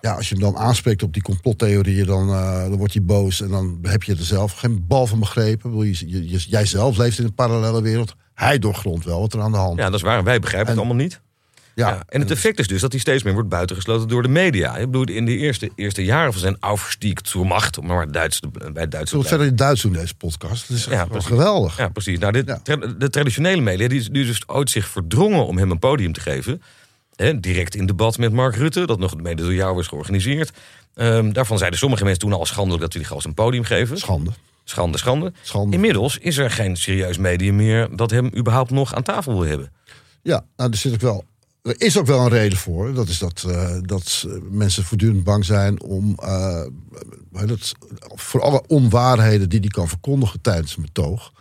[0.00, 2.06] ja, als je hem dan aanspreekt op die complottheorieën...
[2.06, 5.18] dan, eh, dan wordt hij boos en dan heb je er zelf geen bal van
[5.18, 5.76] begrepen.
[5.78, 8.14] Je, je, je- jij zelf leeft in een parallele wereld.
[8.34, 10.24] Hij doorgrondt wel wat er aan de hand Ja, dat is waar.
[10.24, 11.20] Wij begrijpen het allemaal niet.
[11.78, 14.28] Ja, Ja, en het effect is dus dat hij steeds meer wordt buitengesloten door de
[14.28, 14.76] media.
[14.76, 17.78] Ik bedoel, in de eerste, eerste jaren van zijn aufstieg zur Macht...
[17.78, 19.38] om maar het Duits te, bij het Duits te blijven.
[19.38, 20.68] verder Duits doen, deze podcast?
[20.68, 21.28] Dat is Ja, precies.
[21.28, 21.76] geweldig.
[21.78, 22.18] Ja, precies.
[22.18, 22.60] Nou, Ja.
[22.62, 26.12] tra- de traditionele media die, is- die dus ooit zich verdrongen om hem een podium
[26.12, 26.62] te geven.
[27.40, 30.50] Direct in debat met Mark Rutte, dat nog mede door jou was georganiseerd.
[30.94, 33.98] Ehm, daarvan zeiden sommige mensen toen al schandelijk dat we die gast een podium geven.
[33.98, 34.30] Schande.
[34.64, 35.32] Schande, schande.
[35.42, 35.74] Schande.
[35.74, 39.72] Inmiddels is er geen serieus medium meer dat hem überhaupt nog aan tafel wil hebben.
[40.22, 41.24] Ja, nou, er, zit ook wel,
[41.62, 42.94] er is ook wel een reden voor.
[42.94, 46.14] Dat is dat, eh, dat mensen voortdurend bang zijn om.
[46.22, 46.62] eh,
[47.32, 47.72] het,
[48.14, 51.32] voor alle onwaarheden die hij kan verkondigen tijdens een betoog.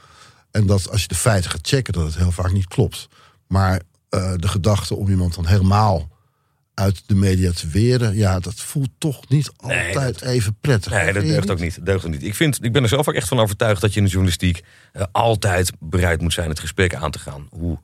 [0.52, 3.08] En dat als je de feiten gaat checken, dat het heel vaak niet klopt.
[3.48, 6.10] Maar eh, de gedachte om iemand dan helemaal
[6.74, 10.92] uit de media te weren, ja, dat voelt toch niet Nee, altijd even prettig.
[10.92, 11.76] Nee, dat deugt ook niet.
[11.76, 12.24] Dat deugt ook niet.
[12.24, 14.64] Ik, vind, ik ben er zelf ook echt van overtuigd dat je in de journalistiek
[15.12, 17.48] altijd bereid moet zijn het gesprek aan te gaan.
[17.50, 17.80] Hoe,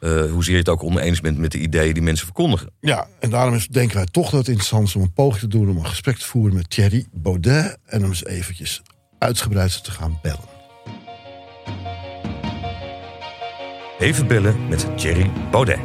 [0.00, 2.70] eh hoezeer je het ook oneens bent met de ideeën die mensen verkondigen.
[2.80, 5.48] Ja, en daarom is, denken wij toch dat het interessant is om een poging te
[5.48, 8.82] doen om een gesprek te voeren met Thierry Baudet en hem eens eventjes
[9.18, 10.56] uitgebreid te gaan bellen.
[13.98, 15.78] Even bellen met Thierry Baudet.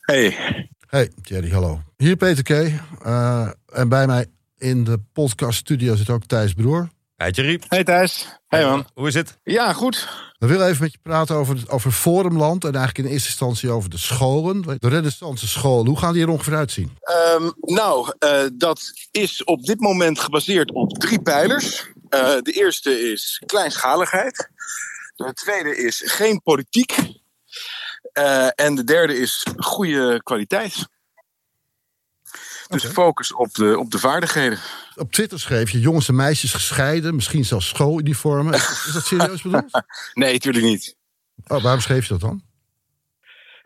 [0.00, 0.36] Hey,
[0.90, 1.82] Hey Thierry, hallo.
[1.96, 2.50] Hier Peter K.
[2.50, 4.26] Eh, en bij mij
[4.60, 6.88] in de podcast studio zit ook Thijs Broer.
[7.16, 7.60] Hey Thierry.
[7.68, 8.26] hey Thijs.
[8.48, 8.86] Hey man.
[8.94, 9.38] Hoe is het?
[9.42, 10.08] Ja, goed.
[10.38, 13.90] We willen even met je praten over, over Forumland en eigenlijk in eerste instantie over
[13.90, 14.62] de scholen.
[14.62, 16.96] De renaissance scholen, hoe gaan die er ongeveer uitzien?
[17.00, 21.86] Ehm, nou, eh, dat is op dit moment gebaseerd op drie pijlers.
[22.08, 24.50] Eh, de eerste is kleinschaligheid.
[25.16, 26.96] De tweede is geen politiek.
[28.12, 30.88] Eh, en de derde is goede kwaliteit.
[32.70, 34.58] Dus focus op de, op de vaardigheden.
[34.96, 38.54] Op Twitter schreef je jongens en meisjes gescheiden, misschien zelfs schooluniformen.
[38.54, 39.70] Is, dat serieus bedoeld?
[40.14, 40.96] Nee, natuurlijk niet.
[41.46, 42.42] Oh, waarom schreef je dat dan?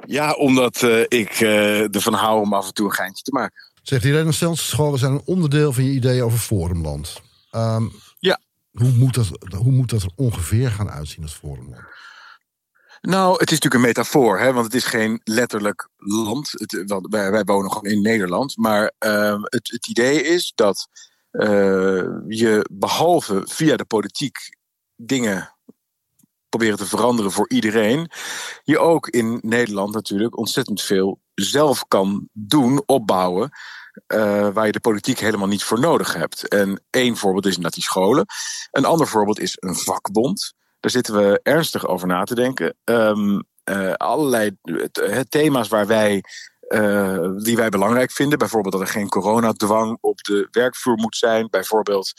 [0.07, 3.63] Ja, omdat eh, ik eh, ervan hou om af en toe een geintje te maken.
[3.83, 7.23] Zegt die renaissance scholen zijn een onderdeel van je idee over Forumland.
[7.51, 7.85] Ehm,
[8.19, 8.41] Ja.
[8.73, 11.83] Hoe moet, dat, hoe moet dat er ongeveer gaan uitzien, dat Forumland?
[13.07, 16.51] Nou, het is natuurlijk een metafoor, hè, want het is geen letterlijk land.
[16.51, 18.57] Het, wij, wonen gewoon in Nederland.
[18.57, 20.89] Maar ehm, het, het idee is dat
[21.31, 24.39] eh, je behalve via de politiek
[24.97, 25.55] dingen
[26.49, 28.11] proberen te veranderen voor iedereen,
[28.63, 33.51] je ook in Nederland natuurlijk ontzettend veel zelf kan doen, opbouwen.
[34.07, 36.49] eh, waar je de politiek helemaal niet voor nodig hebt.
[36.49, 38.27] En één voorbeeld is inderdaad die scholen.
[38.71, 40.55] Een ander voorbeeld is een vakbond.
[40.85, 42.75] Daar zitten we ernstig over na te denken.
[42.85, 46.25] Ehm, eh, allerlei eh, thema's waar wij,
[46.69, 48.39] eh, die wij belangrijk vinden.
[48.39, 51.49] Bijvoorbeeld dat er geen coronadwang op de werkvloer moet zijn.
[51.51, 52.13] Bijvoorbeeld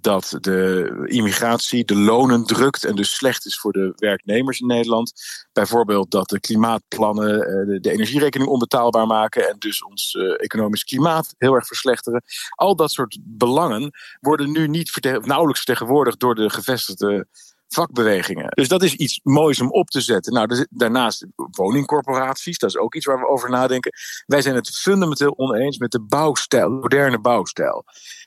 [0.00, 5.12] dat de immigratie de lonen drukt en dus slecht is voor de werknemers in Nederland.
[5.52, 7.38] Bijvoorbeeld dat de klimaatplannen
[7.82, 12.22] de, energierekening onbetaalbaar maken en dus ons economisch klimaat heel erg verslechteren.
[12.54, 17.26] Al dat soort belangen worden nu niet nauwelijks vertegenwoordigd door de gevestigde
[17.68, 18.48] vakbewegingen.
[18.48, 20.32] Dus dat is iets moois om op te zetten.
[20.32, 23.92] Nou, daarnaast woningcorporaties, dat is ook iets waar we over nadenken.
[24.26, 27.84] Wij zijn het fundamenteel oneens met de bouwstijl, de moderne bouwstijl.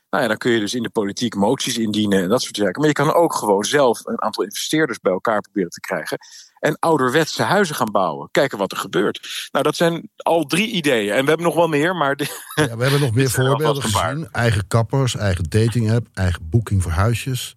[0.10, 2.80] Nou ja, dan kun je dus in de politiek moties indienen en dat soort zaken.
[2.80, 6.18] Maar je kan ook gewoon zelf een aantal investeerders bij elkaar proberen te krijgen.
[6.60, 8.30] En ouderwetse huizen gaan bouwen.
[8.32, 9.48] Kijken wat er gebeurt.
[9.52, 11.14] Nou, dat zijn al drie ideeën.
[11.14, 12.20] En we hebben nog wel meer, maar
[12.56, 14.28] Ja, we hebben nog meer voorbeelden gezien.
[14.32, 17.56] Eigen kappers, eigen dating app, eigen boeking voor huisjes.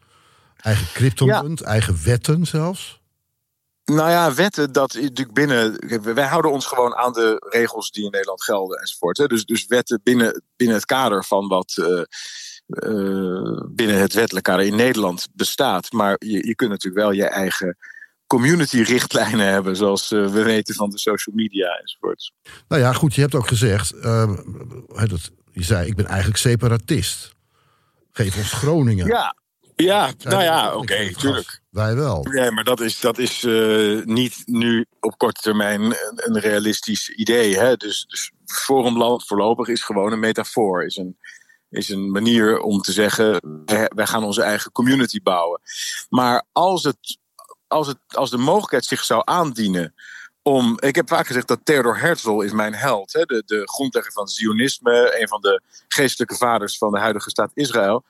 [0.64, 3.03] Eigen cryptomunt, eigen wetten zelfs.
[3.85, 5.79] Nou ja, wetten, dat is natuurlijk binnen.
[6.14, 9.16] Wij houden ons gewoon aan de regels die in Nederland gelden enzovoort.
[9.16, 9.27] Hè.
[9.27, 12.00] Dus, dus wetten binnen, binnen het kader van wat eh,
[12.66, 15.92] eh, binnen het wettelijk kader in Nederland bestaat.
[15.92, 17.77] Maar je, je kunt natuurlijk wel je eigen
[18.27, 22.33] community-richtlijnen hebben, zoals we weten van de social media enzovoort.
[22.68, 24.03] Nou ja, goed, je hebt ook gezegd,
[25.09, 27.35] dat, je zei, ik ben eigenlijk separatist.
[28.12, 29.07] Geef ons Groningen.
[29.07, 29.37] Ja,
[29.76, 31.60] ja, nou ja, oké, okay, tuurlijk.
[31.70, 32.22] Wij wel.
[32.22, 37.08] Nee, maar dat is, dat is uh, niet nu op korte termijn een, een realistisch
[37.08, 37.58] idee.
[37.58, 37.76] Hè?
[37.76, 40.84] Dus, dus Forumland voorlopig is gewoon een metafoor.
[40.84, 41.18] Is een,
[41.70, 43.40] is een manier om te zeggen,
[43.94, 45.60] wij gaan onze eigen community bouwen.
[46.08, 47.18] Maar als, het,
[47.66, 49.94] als, het, als de mogelijkheid zich zou aandienen
[50.44, 50.76] om.
[50.80, 53.12] Ik heb vaak gezegd dat Theodor Herzl is mijn held.
[53.12, 53.22] Hè?
[53.22, 58.04] De, de grondlegger van Zionisme, een van de geestelijke vaders van de huidige staat Israël.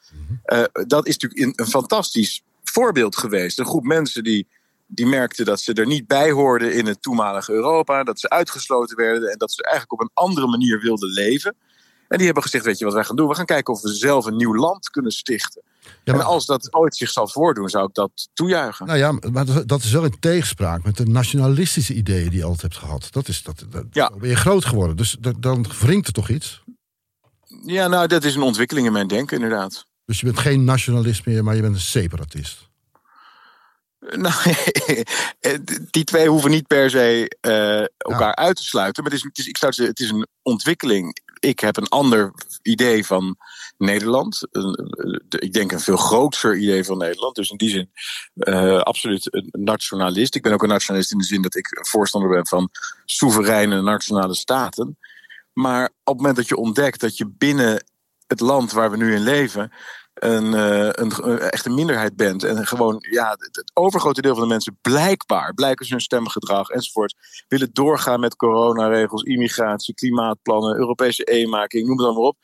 [0.46, 3.58] Uh, dat is natuurlijk een, een, fantastisch voorbeeld geweest.
[3.58, 4.46] Een groep mensen die,
[4.86, 8.04] die merkten dat ze er niet bij hoorden in het toenmalige Europa.
[8.04, 11.54] Dat ze uitgesloten werden en dat ze eigenlijk op een andere manier wilden leven.
[12.08, 13.28] En die hebben gezegd: Weet je wat wij gaan doen?
[13.28, 15.62] We gaan kijken of we zelf een nieuw land kunnen stichten.
[16.04, 16.20] Ja, maar...
[16.20, 18.86] En als dat ooit zich zal voordoen, zou ik dat toejuichen.
[18.86, 22.62] Nou ja, maar dat is wel in tegenspraak met de nationalistische ideeën die je altijd
[22.62, 23.06] hebt gehad.
[23.10, 24.10] Dat is, dat, dat ja.
[24.18, 26.62] ben je groot geworden, dus dat, dan wringt er toch iets?
[27.64, 29.86] Ja, nou, dat is een ontwikkeling in mijn denken, inderdaad.
[30.04, 32.68] Dus je bent geen nationalist meer, maar je bent een separatist?
[33.98, 34.34] Nou,
[35.90, 39.02] die twee hoeven niet per se uh, elkaar uit te sluiten.
[39.02, 41.18] Maar het is, het is, ik zou zeggen, het is een ontwikkeling.
[41.40, 43.36] Ik heb een ander idee van
[43.78, 44.40] Nederland.
[45.38, 47.34] ik denk een veel groter idee van Nederland.
[47.34, 47.90] Dus in die zin
[48.34, 50.34] uh, absoluut een nationalist.
[50.34, 52.70] Ik ben ook een nationalist in de zin dat ik voorstander ben van
[53.04, 54.98] soevereine nationale staten.
[55.52, 57.84] Maar op het moment dat je ontdekt dat je binnen
[58.26, 59.72] het land waar we nu in leven
[60.24, 61.12] een, uh, een,
[61.64, 62.44] een minderheid bent.
[62.44, 67.14] En gewoon, ja, het, overgrote deel van de mensen blijkbaar, blijkens hun stemgedrag enzovoort,
[67.48, 72.36] willen doorgaan met coronaregels, immigratie, klimaatplannen, Europese eenmaking, noem het dan maar op.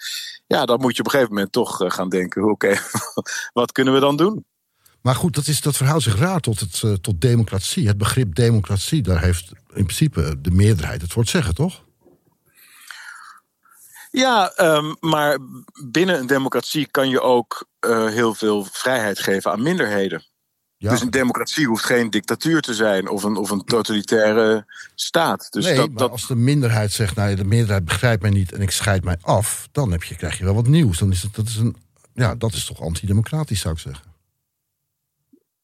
[0.46, 2.74] Ja, dan moet je op een gegeven moment toch uh, gaan denken: oké,
[3.52, 4.44] wat kunnen we dan doen?
[5.00, 7.86] Maar goed, dat, is, dat verhoudt zich raar tot, het, uh, tot democratie.
[7.86, 11.82] Het begrip democratie, daar heeft in principe de meerderheid het voor zeggen, toch?
[14.10, 15.38] Ja, um, maar
[15.90, 20.24] binnen een democratie kan je ook uh, heel veel vrijheid geven aan minderheden.
[20.76, 20.90] Ja.
[20.90, 25.46] Dus een democratie hoeft geen dictatuur te zijn of een, of een totalitaire staat.
[25.50, 26.10] Dus nee, dat, maar dat...
[26.10, 29.68] als de minderheid zegt, nou, de meerderheid begrijpt mij niet en ik scheid mij af,
[29.72, 30.98] dan heb je, krijg je wel wat nieuws.
[30.98, 31.76] Dan is het, dat, is een,
[32.14, 34.08] ja, dat is toch antidemocratisch, zou ik zeggen.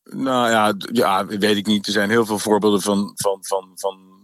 [0.03, 1.87] Nou ja, ja, weet ik niet.
[1.87, 4.16] Er zijn heel veel voorbeelden van, van, van, van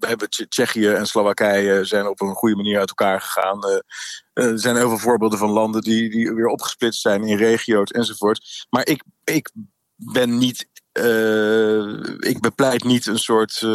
[0.00, 3.58] we Tsjechië en Slowakije zijn op een goede manier uit elkaar gegaan.
[3.68, 7.90] Uh, er zijn heel veel voorbeelden van landen die, die weer opgesplitst zijn in regio's
[7.90, 8.66] enzovoort.
[8.70, 9.50] Maar ik, ik
[9.96, 10.68] ben niet.
[10.92, 13.66] Uh, ik bepleit niet een soort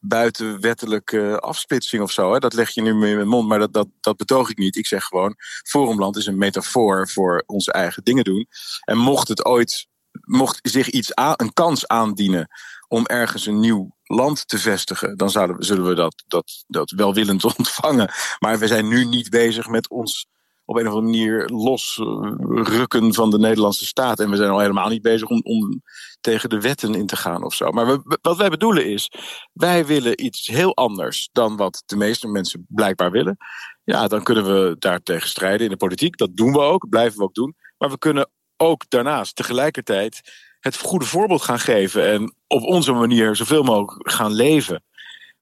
[0.00, 2.32] buitenwettelijke afsplitsing of zo.
[2.32, 2.38] Hè.
[2.38, 4.76] Dat leg je nu in mijn mond, maar dat, dat, dat betoog ik niet.
[4.76, 5.34] Ik zeg gewoon:
[5.66, 8.46] Forumland is een metafoor voor onze eigen dingen doen.
[8.84, 9.86] En mocht het ooit
[10.20, 12.48] mocht zich iets aan, een kans aandienen
[12.88, 17.44] om ergens een nieuw land te vestigen, dan zouden, zullen we dat, dat, dat welwillend
[17.56, 18.12] ontvangen.
[18.38, 20.26] Maar we zijn nu niet bezig met ons
[20.64, 24.20] op een of andere manier losrukken van de Nederlandse staat.
[24.20, 25.82] En we zijn al helemaal niet bezig om, om
[26.20, 27.70] tegen de wetten in te gaan of zo.
[27.70, 29.10] Maar wat wij bedoelen is,
[29.52, 33.36] wij willen iets heel anders dan wat de meeste mensen blijkbaar willen.
[33.84, 36.16] Ja, dan kunnen we daartegen strijden in de politiek.
[36.16, 37.56] Dat doen we ook, blijven we ook doen.
[37.78, 40.20] Maar we kunnen ook daarnaast tegelijkertijd
[40.64, 42.12] het goede voorbeeld gaan geven.
[42.12, 44.82] En op onze manier zoveel mogelijk gaan leven.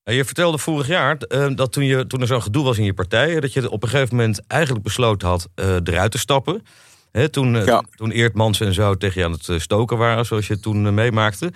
[0.05, 2.95] Je vertelde vorig jaar uh, dat toen, je, toen er zo'n gedoe was in je
[2.95, 6.63] partij, dat je op een gegeven moment eigenlijk besloten had uh, eruit te stappen.
[7.13, 7.85] He, toen, uh, ja.
[7.95, 11.53] toen Eert en zo tegen je aan het stoken waren, zoals je toen meemaakte.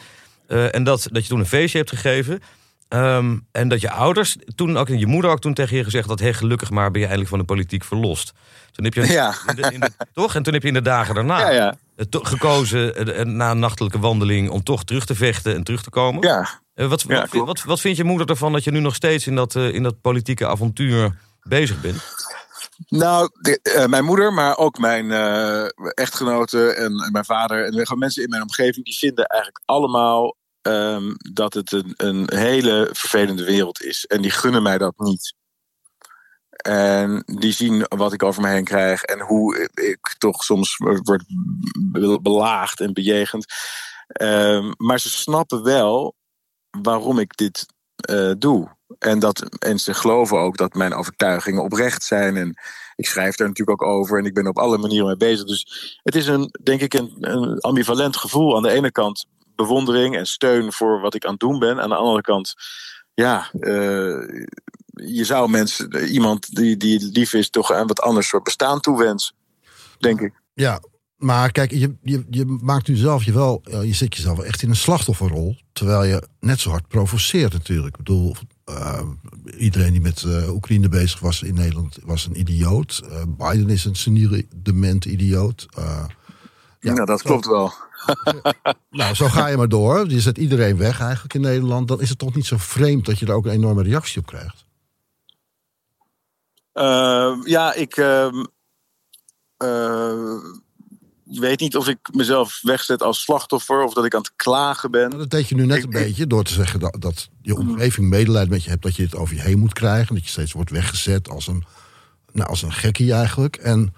[0.46, 2.40] en dat, dat je toen een feestje hebt gegeven.
[2.88, 6.20] Um, en dat je ouders, toen ook je moeder ook toen tegen je gezegd dat,
[6.20, 8.32] hey, gelukkig maar ben je eindelijk van de politiek verlost.
[8.72, 9.34] Toen heb je, ja.
[9.46, 10.34] in de, in de, toch?
[10.34, 11.76] En toen heb je in de dagen daarna ja, ja.
[12.10, 16.22] gekozen, na een nachtelijke wandeling, om toch terug te vechten en terug te komen.
[16.22, 16.60] Ja.
[16.74, 19.54] Wat, wat, wat, wat vindt je moeder ervan dat je nu nog steeds in dat,
[19.54, 22.02] in dat politieke avontuur bezig bent?
[22.88, 27.72] Nou, de, uh, mijn moeder, maar ook mijn uh, echtgenoten en, en, mijn vader en
[27.72, 32.88] gewoon mensen in mijn omgeving, die vinden eigenlijk allemaal um, dat het een, een hele
[32.92, 34.04] vervelende wereld is.
[34.04, 35.34] En die gunnen mij dat niet.
[36.56, 41.24] En die zien wat ik over me heen krijg en hoe ik toch soms word
[42.22, 43.46] belaagd en bejegend.
[44.20, 46.14] Um, maar ze snappen wel
[46.82, 47.66] waarom ik dit
[48.10, 48.74] uh, doe.
[48.98, 52.36] En, dat, en ze geloven ook dat mijn overtuigingen oprecht zijn.
[52.36, 52.54] En
[52.96, 54.18] ik schrijf daar natuurlijk ook over.
[54.18, 55.46] En ik ben op alle manieren mee bezig.
[55.46, 58.56] Dus het is een, denk ik, een, een ambivalent gevoel.
[58.56, 59.26] Aan de ene kant
[59.56, 61.80] bewondering en steun voor wat ik aan het doen ben.
[61.80, 62.54] Aan de andere kant,
[63.14, 64.46] ja, uh,
[64.92, 69.34] je zou mensen, iemand die, die lief is, toch een wat anders soort bestaan toewensen.
[69.98, 70.32] Denk ik.
[70.54, 70.80] Ja,
[71.16, 74.62] maar kijk, je, je, je maakt nu zelf je wel, eh, je zet jezelf echt
[74.62, 75.56] in een slachtofferrol.
[75.72, 77.98] Terwijl je net zo hard provoceert natuurlijk.
[77.98, 78.36] Ik bedoel,
[78.68, 79.02] uh,
[79.58, 83.02] iedereen die met Oekraïne bezig was in Nederland was een idioot.
[83.28, 85.66] Biden is een seniele, dement idioot.
[86.86, 87.72] Ja, nou, dat klopt wel.
[88.90, 90.10] nou, zo ga je maar door.
[90.10, 91.88] Je zet iedereen weg eigenlijk in Nederland.
[91.88, 94.26] Dan is het toch niet zo vreemd dat je er ook een enorme reactie op
[94.26, 94.64] krijgt.
[97.48, 98.44] ja, ik ehm,
[101.28, 104.90] ik weet niet of ik mezelf wegzet als slachtoffer of dat ik aan het klagen
[104.90, 105.08] ben.
[105.08, 107.58] Nou, dat deed je nu net een beetje door te zeggen dat, dat je mm.
[107.58, 110.14] omgeving medelijden met je hebt, dat je het over je heen moet krijgen.
[110.14, 111.64] Dat je steeds wordt weggezet als een,
[112.32, 113.56] nou, als een gekkie eigenlijk.
[113.56, 113.94] En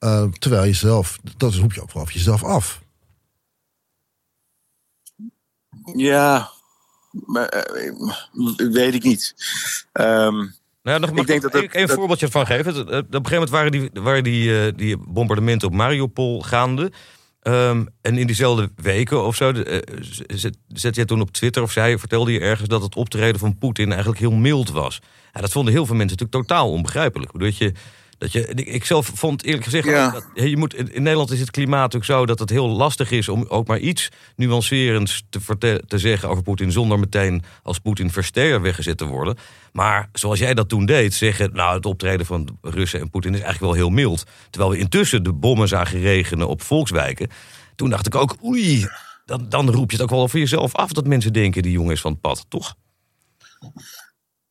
[0.00, 2.80] uh, terwijl je zelf, dat roep je ook wel over jezelf af.
[5.94, 6.50] Ja,
[7.10, 9.34] maar, uh, weet ik niet.
[9.92, 12.80] Um, nou ja, nog, ik denk dat, ik een voorbeeldje van geven.
[12.80, 16.92] Op een gegeven moment waren die, waren die, uh, die bombardementen op Mariupol gaande.
[17.42, 19.78] Um, en in diezelfde weken of zo, uh,
[20.68, 23.88] zet jij toen op Twitter of zei, vertelde je ergens dat het optreden van Poetin
[23.88, 25.00] eigenlijk heel mild was.
[25.32, 27.38] Ja, dat vonden heel veel mensen natuurlijk totaal onbegrijpelijk.
[27.38, 27.72] Dat je
[28.18, 31.92] dat je, ik zelf vond eerlijk gezegd, dat, je moet, in Nederland is het klimaat
[31.92, 35.22] natuurlijk zo dat het heel lastig is om ook maar iets nuancerends
[35.58, 39.36] te, te zeggen over Poetin, zonder meteen als Poetin versterker weggezet te worden.
[39.72, 43.40] Maar zoals jij dat toen deed, zeggen, nou het optreden van Russen en Poetin is
[43.40, 44.24] eigenlijk wel heel mild.
[44.50, 47.28] Terwijl we intussen de bommen zagen regenen op volkswijken.
[47.76, 48.86] Toen dacht ik ook, oei,
[49.24, 51.92] dan, dan roep je het ook wel voor jezelf af dat mensen denken, die jongen
[51.92, 52.74] is van het pad, toch?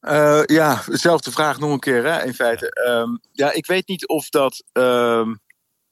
[0.01, 2.85] Uh, ja, dezelfde vraag nog een keer, hè, in feite.
[2.87, 4.63] Um, ja, ik weet niet of dat.
[4.73, 5.39] Um,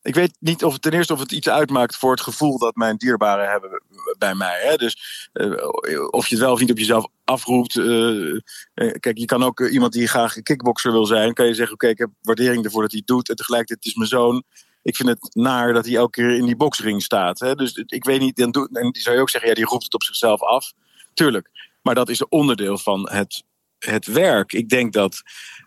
[0.05, 2.75] ik weet niet of het ten eerste of het iets uitmaakt voor het gevoel dat
[2.75, 3.81] mijn dierbaren hebben
[4.17, 4.61] bij mij.
[4.61, 4.75] Hè?
[4.75, 5.67] Dus uh,
[6.09, 7.75] of je het wel of niet op jezelf afroept.
[7.75, 8.39] Uh,
[8.73, 11.97] kijk, je kan ook iemand die graag kickboxer wil zijn, kan je zeggen: Oké, ik
[11.97, 13.29] heb waardering ervoor dat hij het doet.
[13.29, 14.43] En tegelijkertijd het is mijn zoon.
[14.81, 17.39] Ik vind het naar dat hij elke keer in die boxring staat.
[17.39, 17.55] Hè?
[17.55, 18.35] Dus ik weet niet.
[18.35, 20.73] Dan doe, en die zou je ook zeggen: Ja, die roept het op zichzelf af.
[21.13, 21.49] Tuurlijk.
[21.81, 23.43] Maar dat is een onderdeel van het
[23.85, 24.53] het werk.
[24.53, 25.21] Ik denk dat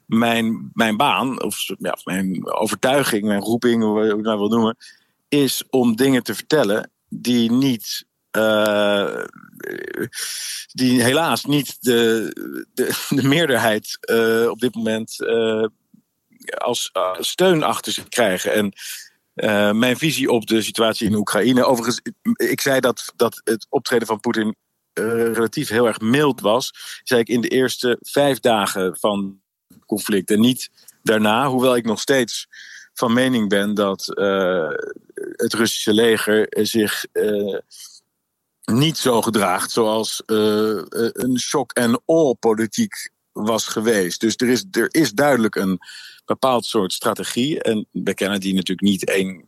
[0.07, 4.77] mijn, mijn baan, of ja, mijn overtuiging, mijn roeping, hoe je het nou wil noemen,
[5.29, 8.07] is om dingen te vertellen die niet.
[8.37, 9.25] Uh,
[10.73, 12.31] die helaas niet de,
[12.75, 15.67] de, de meerderheid uh, op dit moment uh,
[16.59, 18.53] als steun achter zich krijgen.
[18.53, 18.73] En
[19.79, 21.65] mijn visie op de situatie in Oekraïne.
[21.65, 22.01] Overigens,
[22.35, 24.57] ik zei dat, dat het optreden van Poetin
[25.33, 30.31] relatief heel erg mild was, zei ik in de eerste vijf dagen van het conflict
[30.31, 30.71] en niet
[31.03, 32.47] daarna, hoewel ik nog steeds
[32.95, 34.71] van mening ben dat uh,
[35.33, 37.59] het Russische leger zich uh,
[38.65, 44.21] niet zo gedraagt zoals een shock en awe politiek was geweest.
[44.21, 45.79] Dus er is, er is duidelijk een
[46.25, 47.63] bepaald soort strategie.
[47.63, 49.45] En we kennen die natuurlijk niet één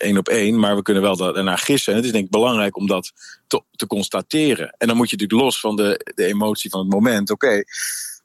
[0.00, 1.92] één op één, maar we kunnen wel daarnaar gissen.
[1.92, 3.12] En het is denk ik belangrijk om dat
[3.46, 4.74] te, te constateren.
[4.78, 7.62] En dan moet je natuurlijk los van de, de emotie van het moment, oké.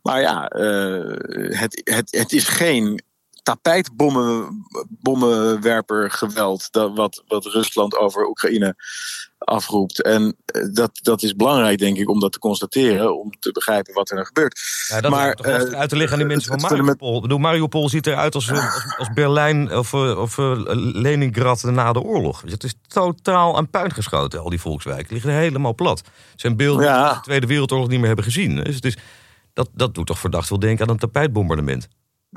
[0.01, 3.01] Maar ja, uh, het, het, het is geen
[3.45, 8.75] tapijtbommenwerper geweld dat, wat, wat Rusland over Oekraïne
[9.37, 10.01] afroept.
[10.01, 13.93] En eh, dat, dat is belangrijk, denk ik, om dat te constateren, om te begrijpen
[13.93, 14.59] wat er gebeurt.
[14.87, 17.15] Ja, dat maar, toch uh, uit te leggen aan die mensen van Mariupol.
[17.15, 20.37] Ik bedoel, Mariupol ziet eruit als, als, als Berlijn of, eh, of
[20.77, 22.41] Leningrad na de oorlog.
[22.41, 25.03] Het is totaal aan puin geschoten, al die volkswijken.
[25.03, 25.99] Die liggen helemaal plat.
[26.31, 28.55] Het zijn beelden die we de Tweede Wereldoorlog niet meer hebben gezien.
[28.55, 28.97] Dus het is,
[29.53, 31.87] dat, dat doet toch verdacht veel denken aan een tapijtbombardement.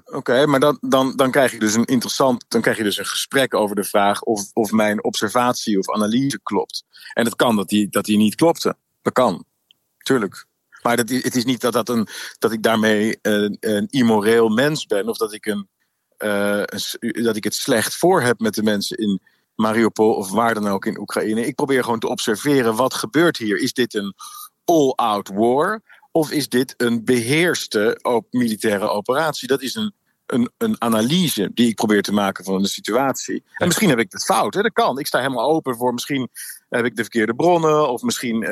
[0.05, 3.07] Oké, maar dan, dan, dan krijg je dus een interessant, dan krijg je dus een
[3.07, 6.85] gesprek over de vraag of, of mijn observatie of analyse klopt.
[7.15, 8.77] En het kan dat die, dat die niet klopte.
[9.03, 9.45] Dat kan.
[9.99, 10.47] Tuurlijk.
[10.83, 12.09] Maar dat, het is niet dat, dat, een,
[12.39, 15.69] dat ik daarmee een, een immoreel mens ben of dat ik, een,
[16.19, 19.21] uh, een, dat ik het slecht voor heb met de mensen in
[19.55, 21.47] Mariupol of waar dan ook in Oekraïne.
[21.47, 23.59] Ik probeer gewoon te observeren wat gebeurt hier.
[23.59, 24.15] Is dit een
[24.65, 25.83] all-out war?
[26.19, 29.49] Of is dit een beheerste op militaire operatie?
[29.49, 29.93] Dat is een,
[30.27, 33.45] een, een analyse die ik probeer te maken van de situatie.
[33.55, 34.63] En misschien heb ik het fout, hè?
[34.63, 34.99] dat kan.
[34.99, 36.29] Ik sta helemaal open voor misschien
[36.69, 37.91] heb ik de verkeerde bronnen.
[37.91, 38.51] Of misschien uh,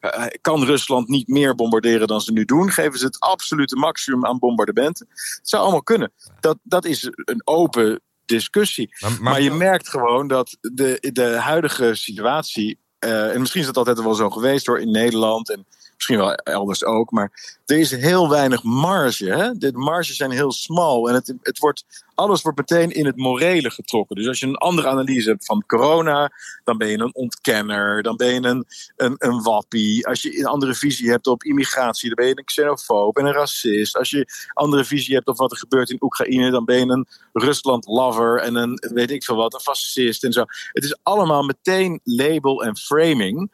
[0.00, 2.70] uh, kan Rusland niet meer bombarderen dan ze nu doen.
[2.70, 5.06] Geven ze het absolute maximum aan bombardementen.
[5.08, 6.12] Het zou allemaal kunnen.
[6.40, 8.96] Dat, dat is een open discussie.
[8.98, 12.78] Maar, maar je merkt gewoon dat de, de huidige situatie.
[12.98, 15.50] en misschien is het altijd wel zo geweest hoor in Nederland.
[15.50, 15.66] En
[15.98, 17.10] Misschien wel elders ook.
[17.10, 19.24] Maar er is heel weinig marge.
[19.24, 19.58] Hè?
[19.58, 21.08] De marges zijn heel smal.
[21.08, 21.84] En het, het wordt,
[22.14, 24.16] alles wordt meteen in het morele getrokken.
[24.16, 26.30] Dus als je een andere analyse hebt van corona,
[26.64, 28.02] dan ben je een ontkenner.
[28.02, 30.06] Dan ben je een, een, een wappie.
[30.06, 33.32] Als je een andere visie hebt op immigratie, dan ben je een xenofoob en een
[33.32, 33.96] racist.
[33.96, 37.06] Als je andere visie hebt op wat er gebeurt in Oekraïne, dan ben je een
[37.32, 40.44] Rusland-lover en een weet ik veel wat, een fascist en zo.
[40.72, 43.50] Het is allemaal meteen label en framing.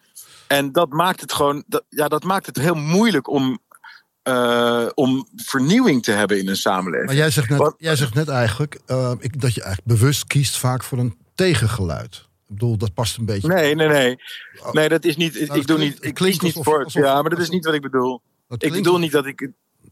[0.57, 3.59] En dat maakt het gewoon, dat, ja, dat maakt het heel moeilijk om,
[4.29, 7.07] uh, om vernieuwing te hebben in een samenleving.
[7.07, 10.57] Maar jij zegt net, jij zegt net eigenlijk uh, ik, dat je eigenlijk bewust kiest
[10.57, 12.15] vaak voor een tegengeluid.
[12.15, 13.49] Ik bedoel, dat past een beetje.
[13.49, 14.17] Nee, nee, nee.
[14.73, 15.47] Nee, dat is niet.
[15.47, 16.05] Nou, ik doe niet.
[16.05, 16.85] Ik kies niet voor.
[16.85, 18.21] Alsof, ja, maar dat is niet wat ik bedoel.
[18.59, 19.51] Ik bedoel niet dat ik.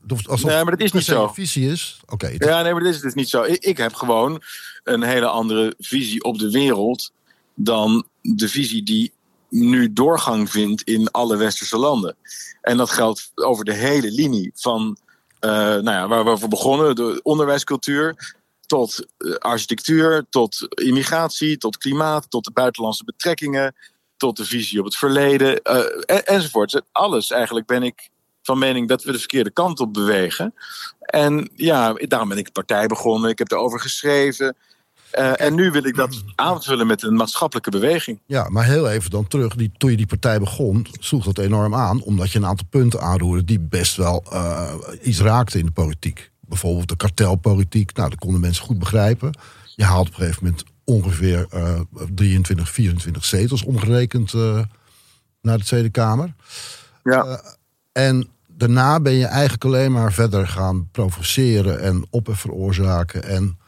[0.09, 1.29] Alsof nee, maar dat is niet zo.
[1.29, 2.01] visie is.
[2.03, 2.13] Oké.
[2.15, 3.43] Okay, ja, nee, maar dat is dus niet zo.
[3.43, 4.43] Ik, ik heb gewoon
[4.85, 7.13] een hele andere visie op de wereld
[7.55, 9.13] dan de visie die
[9.53, 12.17] nu doorgang vindt in alle westerse landen.
[12.61, 14.97] En dat geldt over de hele linie van
[15.41, 18.35] uh, nou ja, waar we over begonnen, de onderwijscultuur,
[18.67, 23.75] tot uh, architectuur, tot immigratie, tot klimaat, tot de buitenlandse betrekkingen,
[24.17, 26.83] tot de visie op het verleden, uh, en, enzovoort.
[26.93, 28.11] Alles eigenlijk ben ik
[28.43, 30.55] van mening dat we de verkeerde kant op bewegen.
[31.01, 33.31] En ja, daarom ben ik partij begonnen.
[33.31, 34.57] Ik heb erover geschreven.
[35.19, 38.21] Uh, en nu wil ik dat aanvullen met een maatschappelijke beweging.
[38.27, 39.55] Ja, maar heel even dan terug.
[39.55, 42.03] Die, toen je die partij begon, sloeg dat enorm aan.
[42.03, 44.73] Omdat je een aantal punten aanroerde die best wel uh,
[45.03, 46.31] iets raakten in de politiek.
[46.41, 47.97] Bijvoorbeeld de kartelpolitiek.
[47.97, 49.39] Nou, dat konden mensen goed begrijpen.
[49.77, 51.81] Je haalt op een gegeven moment ongeveer uh,
[52.15, 54.33] 23, 24 zetels omgerekend
[55.43, 56.35] naar de Tweede Kamer.
[57.03, 57.41] Ja.
[57.93, 63.25] en daarna ben je eigenlijk alleen maar verder gaan provoceren en ophef veroorzaken.
[63.25, 63.59] En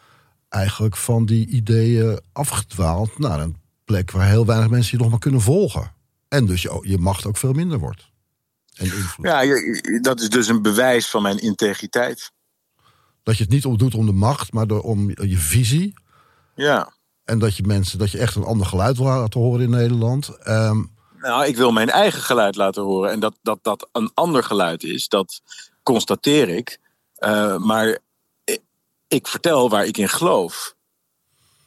[0.54, 5.20] eigenlijk van die ideeën afgedwaald naar een plek waar heel weinig mensen je nog maar
[5.20, 5.92] kunnen volgen.
[6.28, 8.12] En dus je, je macht ook veel minder wordt.
[8.74, 9.26] En invloed.
[9.26, 9.42] Ja,
[10.00, 12.32] dat is dus een bewijs van mijn integriteit.
[13.22, 15.94] Dat je het niet om doet om de macht, maar door, om je visie.
[16.54, 16.92] Ja.
[17.24, 20.48] En dat je mensen, dat je echt een ander geluid wil laten horen in Nederland.
[20.48, 23.10] Um, nou, ik wil mijn eigen geluid laten horen.
[23.10, 25.42] En dat dat, dat een ander geluid is, dat
[25.82, 26.78] constateer ik.
[27.18, 27.98] Uh, maar
[29.14, 30.74] ik vertel waar ik in geloof.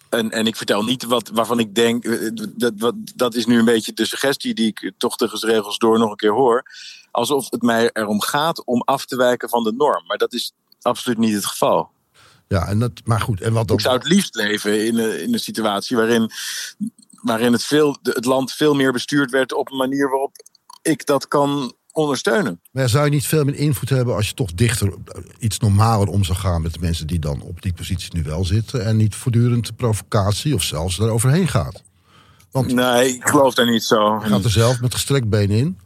[0.09, 2.05] En, en ik vertel niet wat, waarvan ik denk.
[2.05, 5.77] Eh, dat, wat, dat is nu een beetje de suggestie die ik toch de regels
[5.77, 6.63] door nog een keer hoor.
[7.11, 10.05] Alsof het mij erom gaat om af te wijken van de norm.
[10.05, 11.89] Maar dat is absoluut niet het geval.
[12.47, 13.41] Ja, en dat, maar goed.
[13.41, 13.77] En wat dan...
[13.77, 16.31] Ik zou het liefst leven in een, in een situatie waarin,
[17.21, 20.35] waarin het, veel, het land veel meer bestuurd werd op een manier waarop
[20.81, 22.61] ik dat kan ondersteunen.
[22.71, 24.93] Maar zou je niet veel meer invloed hebben als je toch dichter
[25.39, 28.45] iets normaler om zou gaan met de mensen die dan op die positie nu wel
[28.45, 31.83] zitten en niet voortdurend provocatie of zelfs daaroverheen gaat?
[32.51, 34.19] Want nee, ik geloof daar niet zo.
[34.23, 35.79] Je gaat er zelf met gestrekt been in.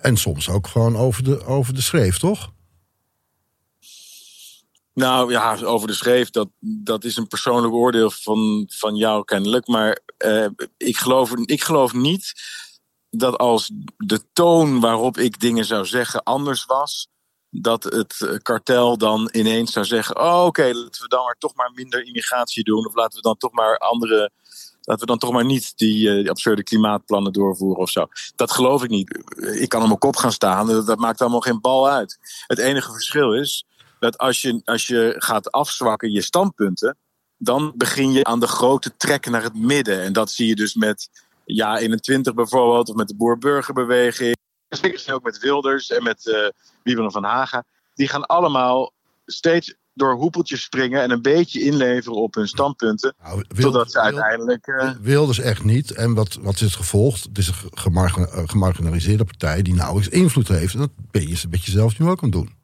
[0.00, 2.52] En soms ook gewoon over de, over de schreef, toch?
[4.94, 9.66] Nou ja, over de schreef, dat, dat is een persoonlijk oordeel van, van jou kennelijk.
[9.66, 12.32] Maar uh, ik, geloof, ik geloof niet
[13.18, 17.08] dat als de toon waarop ik dingen zou zeggen anders was,
[17.50, 21.54] dat het eh, kartel dan ineens zou zeggen: Oh, oké, laten we dan maar toch
[21.54, 22.86] maar minder immigratie doen.
[22.86, 24.30] Of laten we dan toch maar andere.
[24.80, 28.06] Laten we dan toch maar niet die, uh, die absurde klimaatplannen doorvoeren of zo.
[28.34, 29.24] Dat geloof ik niet.
[29.36, 30.66] Ik kan op mijn kop gaan staan.
[30.66, 32.18] Dat, dat maakt allemaal geen bal uit.
[32.46, 33.66] Het enige verschil is
[33.98, 36.96] dat als je, als je gaat afzwakken je standpunten.
[37.38, 40.02] dan begin je aan de grote trek naar het midden.
[40.02, 44.36] En dat zie je dus met ja 21 bijvoorbeeld, of met de Boer-Burgerbeweging.
[44.68, 46.48] Zeker ook met Wilders en met uh,
[46.82, 47.64] Wieberen van Haga.
[47.94, 48.92] Die gaan allemaal
[49.26, 53.14] steeds door hoepeltjes springen en een beetje inleveren op hun standpunten.
[53.22, 54.66] Nou, totdat ze uiteindelijk.
[54.66, 54.90] Uh...
[55.00, 55.90] Wilders echt niet.
[55.90, 57.24] En wat, wat is het gevolgd?
[57.24, 60.74] Het is een gemarginaliseerde partij die nauwelijks invloed heeft.
[60.74, 62.54] En dat ben je een beetje zelf nu ook aan het doen.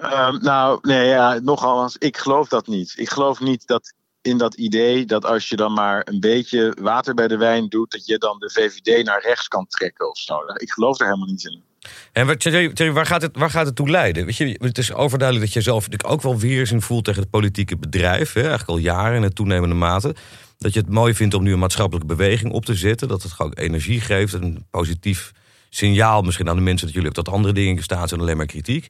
[0.00, 2.94] Uh, nou, nee, ja, nogal ik geloof dat niet.
[2.96, 3.92] Ik geloof niet dat
[4.26, 7.90] in dat idee dat als je dan maar een beetje water bij de wijn doet,
[7.90, 10.38] dat je dan de VVD naar rechts kan trekken of zo.
[10.56, 11.62] Ik geloof er helemaal niet in.
[12.12, 12.26] En
[12.94, 14.24] waar gaat, het, waar gaat het toe leiden?
[14.24, 17.76] Weet je, het is overduidelijk dat je zelf ook wel weerzin voelt tegen het politieke
[17.76, 18.32] bedrijf.
[18.32, 20.14] Hè, eigenlijk al jaren in het toenemende mate.
[20.58, 23.08] Dat je het mooi vindt om nu een maatschappelijke beweging op te zetten.
[23.08, 24.32] Dat het ook energie geeft.
[24.32, 25.32] Een positief
[25.70, 28.46] signaal misschien aan de mensen dat jullie op dat andere dingen staan zijn alleen maar
[28.46, 28.88] kritiek.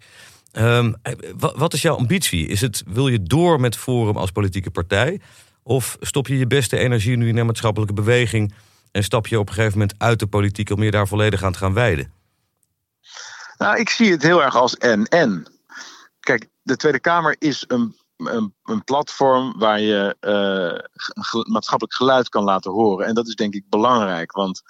[0.59, 0.95] Um,
[1.38, 2.47] wat is jouw ambitie?
[2.47, 5.21] Is het, wil je door met Forum als politieke partij?
[5.62, 8.55] Of stop je je beste energie nu in een maatschappelijke beweging...
[8.92, 10.71] en stap je op een gegeven moment uit de politiek...
[10.71, 12.12] om je daar volledig aan te gaan wijden?
[13.59, 15.47] Nou, ik zie het heel erg als en-en.
[16.21, 19.59] Kijk, de Tweede Kamer is een, een, een platform...
[19.59, 23.07] waar je uh, maatschappelijk geluid kan laten horen.
[23.07, 24.62] En dat is denk ik belangrijk, want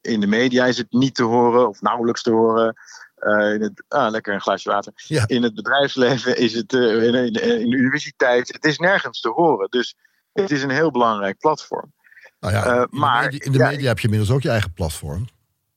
[0.00, 2.76] in de media is het niet te horen of nauwelijks te horen.
[3.20, 4.92] Eh, in het, ah, lekker een glaasje water.
[4.96, 5.24] Ja.
[5.26, 8.52] In het bedrijfsleven is het eh, in, in, in de universiteit.
[8.52, 9.70] Het is nergens te horen.
[9.70, 9.94] Dus
[10.32, 11.92] het is een heel belangrijk platform.
[12.40, 14.42] Nou ja, Eh, in de maar- media, in de ja, media heb je inmiddels ook
[14.42, 15.26] je eigen platform.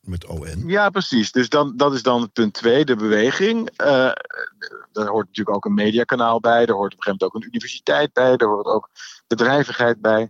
[0.01, 0.63] Met ON.
[0.67, 1.31] Ja, precies.
[1.31, 3.69] Dus dan, dat is dan het punt twee, de beweging.
[4.91, 6.65] Daar hoort natuurlijk ook een mediakanaal bij.
[6.65, 8.37] Daar hoort op een gegeven moment ook een universiteit bij.
[8.37, 8.89] Daar hoort ook
[9.27, 10.29] bedrijvigheid bij.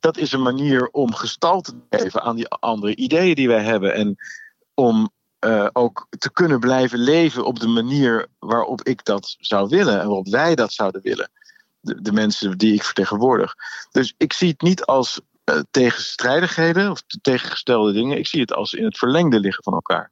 [0.00, 3.94] Dat is een manier om gestalte te geven aan die andere ideeën die wij hebben.
[3.94, 4.16] En
[4.74, 10.00] om eh, ook te kunnen blijven leven op de manier waarop ik dat zou willen.
[10.00, 11.30] En waarop wij dat zouden willen.
[11.80, 13.54] De, de mensen die ik vertegenwoordig.
[13.90, 18.18] Dus ik zie het niet als eh, tegenstrijdigheden of tegengestelde dingen.
[18.18, 20.10] Ik zie het als in het verlengde liggen van elkaar.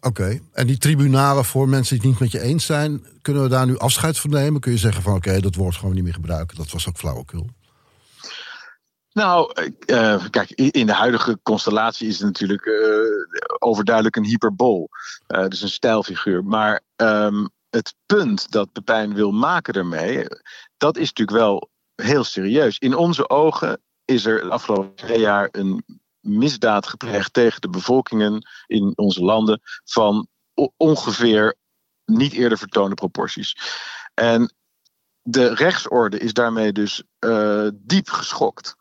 [0.00, 0.40] Oké.
[0.52, 3.66] En die tribunalen voor mensen die het niet met je eens zijn, kunnen we daar
[3.66, 4.60] nu afscheid van nemen?
[4.60, 6.56] Kun je zeggen van oké, dat woord we niet meer gebruiken.
[6.56, 7.50] Dat was ook flauwekul.
[9.12, 9.52] Nou,
[9.86, 14.88] eh, kijk, in de huidige constellatie is het natuurlijk eh, overduidelijk een hyperbool.
[15.26, 16.44] Eh, dus een stijlfiguur.
[16.44, 20.26] Maar ehm, het punt dat Pepijn wil maken daarmee,
[20.76, 22.78] dat is natuurlijk wel heel serieus.
[22.78, 25.84] In onze ogen is er de afgelopen twee jaar een
[26.20, 30.26] misdaad gepleegd tegen de bevolkingen in onze landen van
[30.76, 31.54] ongeveer
[32.04, 33.56] niet eerder vertoonde proporties.
[34.14, 34.54] En
[35.22, 37.02] de rechtsorde is daarmee dus
[37.74, 38.76] diep geschokt.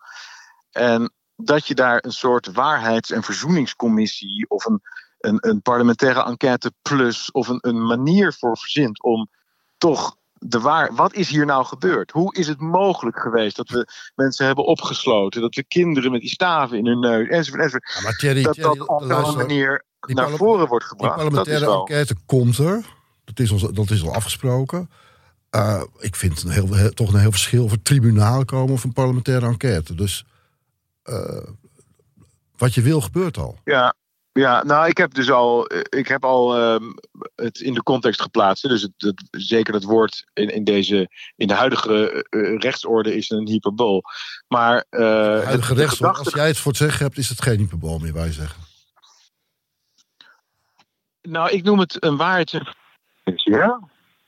[0.72, 4.82] En dat je daar een soort waarheids- en verzoeningscommissie of een,
[5.20, 9.30] een, een parlementaire enquête plus of een, een manier voor verzint om
[9.78, 10.96] toch de waar.
[10.96, 12.12] Wat is hier nou gebeurd?
[12.12, 16.30] Hoe is het mogelijk geweest dat we mensen hebben opgesloten, dat we kinderen met die
[16.30, 19.86] staven in hun neus enzovoort, enzovoort Ja, maar Thierry, dat Thierry, dat op een manier
[20.00, 21.18] die naar voren wordt die gebracht.
[21.18, 21.80] Dat is parlementaire wel.
[21.80, 22.86] enquête komt er.
[23.24, 24.90] Dat is, al, dat is al afgesproken.
[25.50, 28.94] Eh, ik vind een heel, toch een heel verschil of een tribunaal komen of een
[28.94, 29.96] parlementaire enquête.
[29.96, 30.26] Dus
[32.58, 33.60] wat je wil gebeurt al.
[33.64, 33.94] Ja,
[34.34, 36.84] ja, nou, ik heb dus al, eh, ik heb al ehm,
[37.36, 38.68] het in de context geplaatst.
[38.68, 43.30] Dus het, het- zeker het woord in, in, deze, in de huidige eh, rechtsorde is
[43.30, 44.04] een hyperbool.
[44.48, 47.18] Maar eh, De het- huidige de rechtsorde, gedachte- als jij het voor het zeggen hebt,
[47.18, 48.62] is het geen hyperbool meer, wij zeggen.
[51.22, 52.52] Nou, ik noem het een waarheid.
[53.36, 53.80] Ja?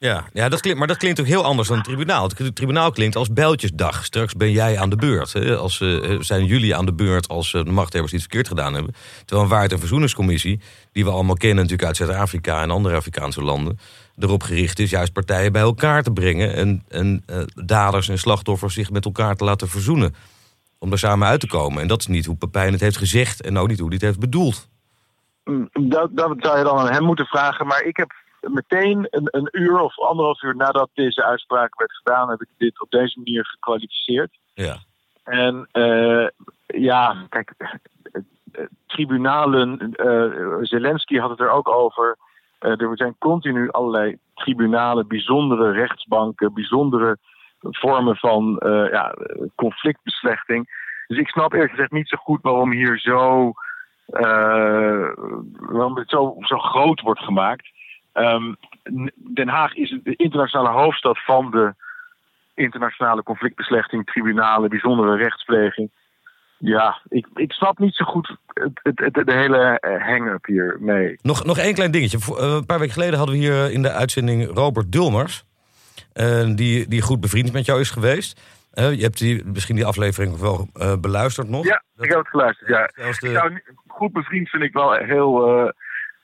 [0.03, 2.29] Ja, ja dat klinkt, maar dat klinkt ook heel anders dan het tribunaal.
[2.37, 4.05] Het tribunaal klinkt als bijltjesdag.
[4.05, 5.33] Straks ben jij aan de beurt.
[5.33, 5.55] Hè?
[5.57, 8.93] Als, eh, zijn jullie aan de beurt als eh, de machthebbers iets verkeerd gedaan hebben.
[9.17, 10.59] Terwijl een waarheid- en verzoeningscommissie,
[10.91, 13.79] die we allemaal kennen natuurlijk uit Zuid-Afrika en andere Afrikaanse landen,
[14.17, 17.23] erop gericht is juist partijen bij elkaar te brengen en, en
[17.65, 20.15] daders en slachtoffers zich met elkaar te laten verzoenen.
[20.79, 21.81] Om daar samen uit te komen.
[21.81, 24.05] En dat is niet hoe Pepijn het heeft gezegd en ook niet hoe hij het
[24.05, 24.67] heeft bedoeld.
[25.43, 27.67] Mm, Dat, dat zou je dan aan hem moeten vragen.
[27.67, 32.29] Maar ik heb meteen een, een uur of anderhalf uur nadat deze uitspraak werd gedaan,
[32.29, 34.37] heb ik dit op deze manier gekwalificeerd.
[34.53, 34.77] Ja.
[35.23, 36.27] En eh,
[36.65, 37.69] ja, kijk, eh,
[38.51, 39.93] eh, tribunalen,
[40.61, 42.17] Zelensky had het er ook over.
[42.59, 47.17] Er zijn continu allerlei tribunalen, bijzondere rechtsbanken, bijzondere
[47.59, 48.59] vormen van
[48.91, 49.15] ja,
[49.55, 50.81] conflictbeslechting.
[51.07, 53.51] Dus ik snap eerlijk gezegd niet zo goed waarom hier zo,
[55.59, 57.72] waarom het zo, zo groot wordt gemaakt.
[58.13, 58.53] Ehm,
[59.33, 61.73] Den Haag is de internationale hoofdstad van de
[62.55, 65.91] internationale conflictbeslechting, tribunalen, bijzondere rechtspleging.
[66.57, 70.77] Ja, ik, ik snap niet zo goed het, het, het- de hele eh, hang-up hier
[70.79, 71.19] mee.
[71.21, 72.17] Nog, nog één klein dingetje.
[72.17, 75.43] Eh, Een paar weken geleden hadden we hier in de uitzending Robert Dulmers.
[76.13, 78.41] eh, die, die goed bevriend met jou is geweest.
[78.73, 80.67] Je hebt die, misschien die aflevering wel
[81.01, 81.65] beluisterd nog.
[81.65, 82.69] Ja, ik heb het geluisterd.
[82.69, 82.89] Ja.
[83.49, 85.47] De- goed bevriend vind ik wel heel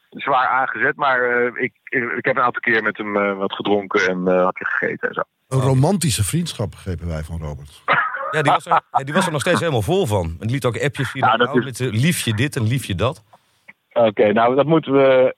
[0.09, 1.73] zwaar aangezet, maar eh, ik,
[2.17, 5.13] ik heb een aantal keer met hem eh, wat gedronken en eh hapje gegeten en
[5.13, 5.21] zo.
[5.47, 7.81] Een romantische vriendschap begrepen wij van Robert.
[8.31, 10.35] Ja, die was, er, die was er nog steeds helemaal vol van.
[10.39, 12.95] En liet ook appjes via Ja, de dat vrouw is- met liefje dit en liefje
[12.95, 13.23] dat.
[13.93, 15.35] Oké, nou dat moeten we,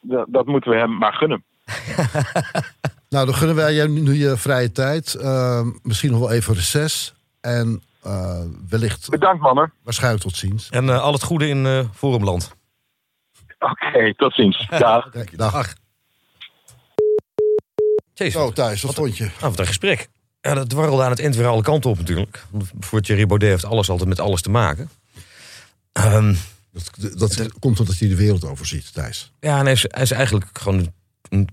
[0.00, 1.44] dat, dat moeten we hem maar gunnen.
[3.08, 5.14] Nou, dan gunnen wij jou nu je vrije tijd.
[5.14, 7.14] Eh, misschien nog wel even reces.
[7.40, 9.72] En eh, wellicht Bedankt mannen.
[9.82, 10.68] waarschijnlijk tot ziens.
[10.70, 12.56] En eh, al het goede in eh Forumland.
[13.60, 14.66] Oké, tot ziens.
[14.68, 15.10] Dag.
[15.10, 15.54] Kijk, dag.
[15.54, 15.74] Ach.
[18.14, 19.24] Jezus, Zo, Thijs, wat vond je?
[19.24, 20.08] nou, wat een gesprek.
[20.40, 22.44] Ja, dat dwarrelde aan het eind weer alle kanten op natuurlijk.
[22.50, 24.90] Want Voor Thierry Baudet heeft alles altijd met alles te maken.
[25.92, 26.34] Ehm,
[26.72, 29.32] Dat, dat komt omdat hij de wereld overziet, Thijs.
[29.40, 30.92] Ja, en hij is, hij is eigenlijk gewoon een,
[31.28, 31.48] een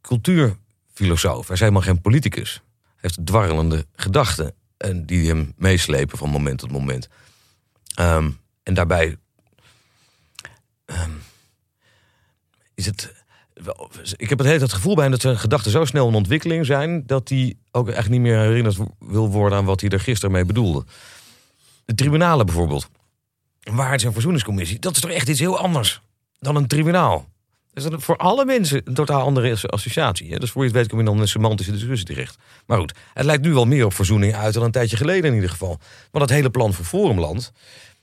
[0.00, 1.44] cultuurfilosoof.
[1.46, 2.52] Hij is helemaal geen politicus.
[2.82, 7.08] Hij heeft dwarrelende gedachten en die hem meeslepen van moment tot moment.
[7.94, 8.30] Ehm,
[8.62, 9.16] en daarbij
[10.84, 11.10] ehm,
[12.78, 13.12] is het.
[14.16, 17.02] Ik heb het hele het gevoel bij dat zijn gedachten zo snel in ontwikkeling zijn
[17.06, 20.44] dat hij ook eigenlijk niet meer herinnerd wil worden aan wat hij er gisteren mee
[20.44, 20.84] bedoelde.
[21.84, 22.88] De tribunalen bijvoorbeeld.
[23.62, 26.00] een waarheids- en verzoeningscommissie, dat is toch echt iets heel anders
[26.38, 27.28] dan een tribunaal.
[27.72, 30.32] Dat is voor alle mensen een totaal andere associatie.
[30.32, 30.38] Hè?
[30.38, 32.36] Dus voor je het weet kom je dan in een semantische discussie terecht.
[32.66, 35.34] Maar goed, het lijkt nu wel meer op verzoening uit dan een tijdje geleden in
[35.34, 35.78] ieder geval.
[36.12, 37.52] Maar dat hele plan voor Forumland,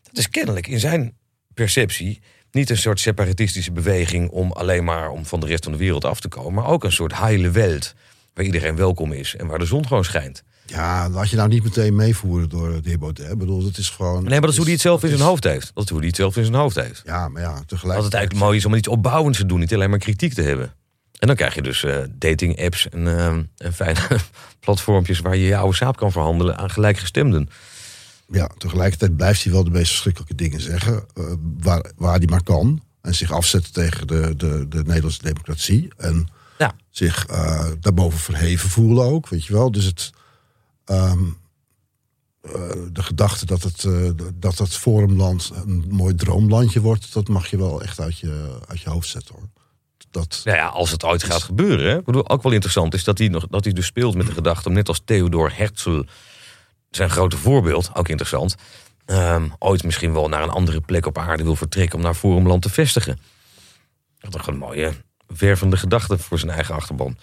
[0.04, 1.18] dat is kennelijk in zijn
[1.54, 2.22] perceptie
[2.56, 6.06] niet een soort separatistische beweging om alleen maar om van de rest van de wereld
[6.06, 7.94] af te komen, maar ook een soort heile welt
[8.34, 10.44] waar iedereen welkom is en waar de zon gewoon schijnt.
[10.66, 13.32] Ja, laat je nou niet meteen meevoeren door de heer Baudet.
[13.32, 14.22] Ik bedoel, het is gewoon...
[14.22, 15.72] Nee, maar dat is hoe hij het zelf in is- zijn hoofd heeft.
[15.74, 17.02] Dat is hoe hij het zelf in zijn hoofd heeft.
[17.06, 18.04] Ja, maar ja, Dat tegelijk...
[18.04, 20.74] het eigenlijk mooi is om iets opbouwends te doen, niet alleen maar kritiek te hebben.
[21.20, 23.26] En dan krijg je dus eh, dating apps en, eh,
[23.58, 24.00] en fijne
[24.60, 27.50] platformpjes waar je je oude saap kan verhandelen aan gelijkgestemden.
[28.28, 31.06] Ja, tegelijkertijd blijft hij wel de meest verschrikkelijke dingen zeggen.
[31.14, 31.24] eh,
[31.60, 32.84] waar, waar hij maar kan.
[33.02, 35.88] En zich afzetten tegen de, de, de Nederlandse democratie.
[35.98, 36.76] En Ja.
[36.90, 39.72] zich eh, daarboven verheven voelen ook, weet je wel.
[39.72, 40.10] Dus het,
[40.86, 41.24] ehm,
[42.42, 42.52] eh,
[42.92, 47.14] de gedachte dat het, eh, dat het forumland een mooi droomlandje wordt...
[47.14, 49.48] dat mag je wel echt uit je, uit je hoofd zetten, hoor.
[50.12, 51.90] Dat, Nou ja, als het ooit gaat gebeuren.
[51.90, 51.98] Hè?
[51.98, 54.32] Ik bedoel, ook wel interessant is dat hij, nog, dat hij dus speelt met de
[54.32, 56.02] gedachte om net als Theodor Herzl,
[56.96, 58.56] zijn grote voorbeeld, ook interessant,
[59.06, 62.62] ehm, ooit misschien wel naar een andere plek op aarde wil vertrekken om naar Forumland
[62.62, 63.20] te vestigen.
[64.20, 64.94] Dat is toch een mooie
[65.38, 67.18] wervende gedachte voor zijn eigen achterban.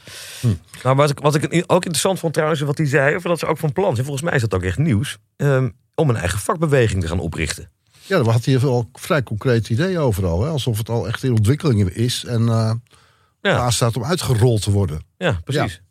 [0.83, 3.47] Nou, wat ik, wat ik ook interessant vond trouwens, wat hij zei, of dat ze
[3.47, 6.39] ook van plan zijn, volgens mij is dat ook echt nieuws, ehm, om een eigen
[6.39, 7.71] vakbeweging te gaan oprichten.
[8.07, 10.43] Ja, daar had hij wel vrij concreet idee overal.
[10.43, 10.49] Hè?
[10.49, 12.73] Alsof het al echt in ontwikkeling is en eh
[13.43, 13.71] Ja.
[13.71, 15.01] staat om uitgerold te worden.
[15.19, 15.83] Ja, precies.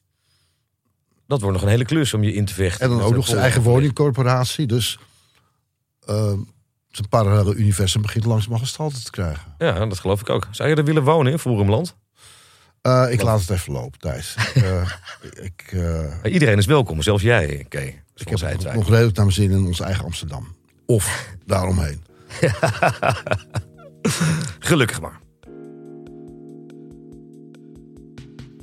[1.32, 2.86] Dat wordt nog een hele klus om je in te vechten.
[2.86, 4.68] En dan ook nog zijn eigen woningcorporatie.
[4.68, 5.00] Dus
[6.06, 6.34] eh,
[6.90, 9.56] zijn parallele universum begint langzaam gestalte te krijgen.
[9.58, 10.48] Ja, dat geloof ik ook.
[10.52, 11.96] Zou je er willen wonen in Forumland?
[12.82, 14.36] Eh, ik laat het even lopen, Thijs.
[14.54, 14.90] Eh,
[15.50, 17.80] ik eh, iedereen is welkom, zelfs jij, Oké,
[18.16, 20.56] ik heb nog, nog redelijk naar mijn zin in ons eigen Amsterdam.
[20.86, 22.04] Of daaromheen.
[24.60, 25.20] Gelukkig maar.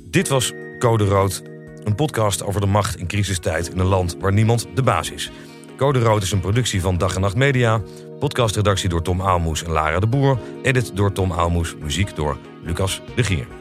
[0.09, 1.41] Dit was Code Rood,
[1.83, 5.31] een podcast over de macht in crisistijd in een land waar niemand de baas is.
[5.77, 7.81] Code Rood is een productie van Dag en Nacht Media.
[8.19, 10.39] Podcastredactie door Tom Aalmoes en Lara de Boer.
[10.63, 11.75] Edit door Tom Aalmoes.
[11.81, 13.58] Muziek door Lucas de Gier.